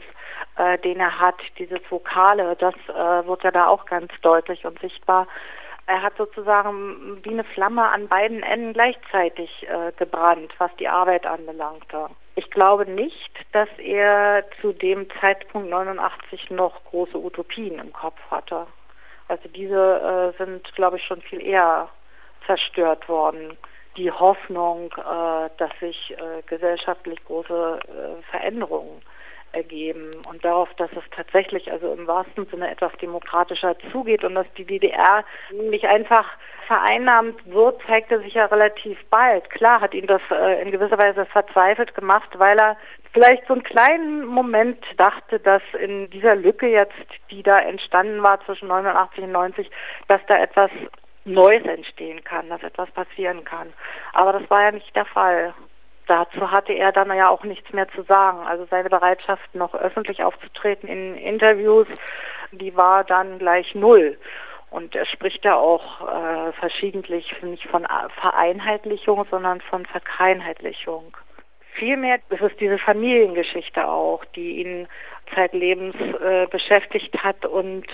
äh, 0.58 0.78
den 0.80 1.00
er 1.00 1.20
hat, 1.20 1.36
dieses 1.60 1.80
Vokale, 1.90 2.56
das 2.56 2.76
äh, 2.90 3.28
wird 3.28 3.44
ja 3.44 3.52
da 3.52 3.68
auch 3.68 3.86
ganz 3.86 4.12
deutlich 4.22 4.66
und 4.66 4.80
sichtbar. 4.80 5.28
Er 5.88 6.02
hat 6.02 6.18
sozusagen 6.18 7.20
wie 7.24 7.30
eine 7.30 7.44
Flamme 7.44 7.88
an 7.88 8.08
beiden 8.08 8.42
Enden 8.42 8.74
gleichzeitig 8.74 9.68
äh, 9.70 9.92
gebrannt, 9.98 10.52
was 10.58 10.76
die 10.78 10.88
Arbeit 10.88 11.28
anbelangte. 11.28 12.08
Ich 12.36 12.50
glaube 12.50 12.90
nicht, 12.90 13.32
dass 13.52 13.70
er 13.78 14.44
zu 14.62 14.74
dem 14.74 15.08
Zeitpunkt 15.22 15.70
89 15.70 16.50
noch 16.50 16.84
große 16.86 17.18
Utopien 17.18 17.78
im 17.78 17.94
Kopf 17.94 18.20
hatte. 18.32 18.66
Also 19.28 19.50
diese 19.50 20.34
äh, 20.38 20.38
sind, 20.38 20.74
glaube 20.76 20.98
ich, 20.98 21.04
schon 21.04 21.22
viel 21.22 21.42
eher 21.42 21.90
zerstört 22.46 23.08
worden. 23.10 23.58
Die 23.98 24.12
Hoffnung, 24.12 24.92
äh, 24.92 25.50
dass 25.58 25.72
sich 25.80 26.16
äh, 26.18 26.42
gesellschaftlich 26.48 27.24
große 27.26 27.80
äh, 27.82 28.24
Veränderungen 28.30 29.02
ergeben 29.56 30.12
und 30.30 30.44
darauf, 30.44 30.70
dass 30.76 30.92
es 30.92 31.04
tatsächlich 31.16 31.72
also 31.72 31.94
im 31.94 32.06
wahrsten 32.08 32.46
Sinne 32.48 32.70
etwas 32.70 32.92
demokratischer 33.02 33.76
zugeht 33.92 34.24
und 34.24 34.36
dass 34.36 34.48
die 34.58 34.66
DDR 34.66 35.24
nicht 35.54 35.86
einfach 35.86 36.30
vereinnahmt 36.68 37.38
wird, 37.46 37.82
zeigte 37.88 38.20
sich 38.20 38.34
ja 38.34 38.46
relativ 38.46 38.98
bald. 39.10 39.50
Klar 39.50 39.82
hat 39.82 39.94
ihn 39.94 40.08
das 40.08 40.22
äh, 40.30 40.62
in 40.62 40.72
gewisser 40.72 40.98
Weise 40.98 41.26
verzweifelt 41.26 41.96
gemacht, 41.96 42.30
weil 42.38 42.58
er 42.60 42.78
vielleicht 43.16 43.48
so 43.48 43.54
einen 43.54 43.64
kleinen 43.64 44.26
Moment 44.26 44.84
dachte, 44.98 45.40
dass 45.40 45.62
in 45.80 46.10
dieser 46.10 46.36
Lücke 46.36 46.68
jetzt, 46.68 46.94
die 47.32 47.42
da 47.42 47.58
entstanden 47.60 48.22
war 48.22 48.44
zwischen 48.46 48.68
89 48.68 49.24
und 49.24 49.32
90, 49.32 49.72
dass 50.10 50.22
da 50.28 50.38
etwas 50.38 50.70
Neues 51.24 51.64
entstehen 51.64 52.24
kann, 52.24 52.50
dass 52.50 52.62
etwas 52.62 52.92
passieren 52.92 53.46
kann. 53.46 53.74
Aber 54.14 54.34
das 54.34 54.48
war 54.50 54.64
ja 54.64 54.72
nicht 54.72 54.96
der 54.96 55.06
Fall 55.06 55.54
dazu 56.08 56.52
hatte 56.52 56.74
er 56.74 56.92
dann 56.92 57.16
ja 57.16 57.30
auch 57.30 57.44
nichts 57.44 57.72
mehr 57.74 57.88
zu 57.90 58.04
sagen. 58.04 58.46
Also 58.46 58.66
seine 58.70 58.90
Bereitschaft, 58.90 59.54
noch 59.56 59.74
öffentlich 59.74 60.24
aufzutreten 60.24 60.88
in 60.88 61.16
Interviews, 61.16 61.88
die 62.52 62.76
war 62.76 63.04
dann 63.04 63.40
gleich 63.40 63.74
null. 63.76 64.18
Und 64.72 64.96
er 64.96 65.06
spricht 65.06 65.46
ja 65.46 65.56
auch 65.56 66.02
äh, 66.02 66.52
verschiedentlich 66.54 67.34
nicht 67.42 67.66
von 67.68 67.88
Vereinheitlichung, 68.20 69.26
sondern 69.30 69.62
von 69.62 69.86
Verkreinheitlichung. 69.86 71.16
Vielmehr 71.78 72.20
ist 72.30 72.42
es 72.42 72.56
diese 72.58 72.78
Familiengeschichte 72.78 73.88
auch, 73.88 74.24
die 74.36 74.62
ihn 74.62 74.88
zeitlebens 75.34 75.96
äh, 75.96 76.48
beschäftigt 76.48 77.24
hat 77.24 77.46
und 77.46 77.86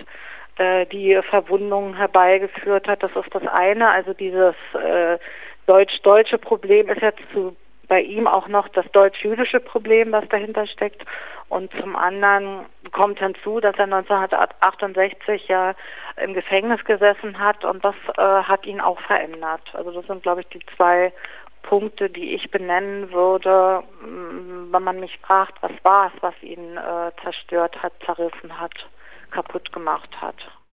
äh, 0.58 0.86
die 0.86 1.20
Verwundungen 1.30 1.96
herbeigeführt 1.96 2.88
hat. 2.88 3.04
Das 3.04 3.12
ist 3.16 3.34
das 3.34 3.48
eine. 3.48 3.90
Also 3.90 4.14
dieses 4.14 4.56
äh, 4.74 5.18
deutsch-deutsche 5.66 6.38
Problem 6.38 6.90
ist 6.90 7.02
jetzt 7.02 7.22
zu 7.34 7.56
bei 7.92 8.00
ihm 8.00 8.26
auch 8.26 8.48
noch 8.48 8.70
das 8.70 8.86
deutsch-jüdische 8.94 9.60
Problem, 9.60 10.14
was 10.14 10.26
dahinter 10.30 10.66
steckt. 10.66 11.04
Und 11.50 11.74
zum 11.74 11.98
anderen 11.98 12.66
kommt 12.94 13.20
hinzu, 13.20 13.60
dass 13.60 13.76
er 13.76 13.84
1968 13.84 15.50
ja 15.50 15.74
im 16.16 16.34
Gefängnis 16.34 16.82
gesessen 16.86 17.38
hat 17.38 17.66
und 17.66 17.84
das 17.84 17.96
äh, 18.18 18.22
hat 18.22 18.66
ihn 18.66 18.80
auch 18.80 19.02
verändert. 19.02 19.62
Also 19.74 19.92
das 19.92 20.08
sind, 20.08 20.24
glaube 20.24 20.40
ich, 20.40 20.48
die 20.48 20.62
zwei 20.78 21.12
Punkte, 21.64 22.10
die 22.10 22.34
ich 22.34 22.50
benennen 22.52 23.12
würde, 23.12 23.84
mm, 24.02 24.74
wenn 24.74 24.84
man 24.84 25.00
mich 25.00 25.18
fragt, 25.20 25.62
was 25.62 25.72
war 25.84 26.12
es, 26.14 26.22
was 26.22 26.34
ihn 26.42 26.78
äh, 26.78 27.12
zerstört 27.24 27.82
hat, 27.82 27.94
zerrissen 28.06 28.60
hat, 28.60 28.74
kaputt 29.32 29.72
gemacht 29.72 30.10
hat. 30.22 30.36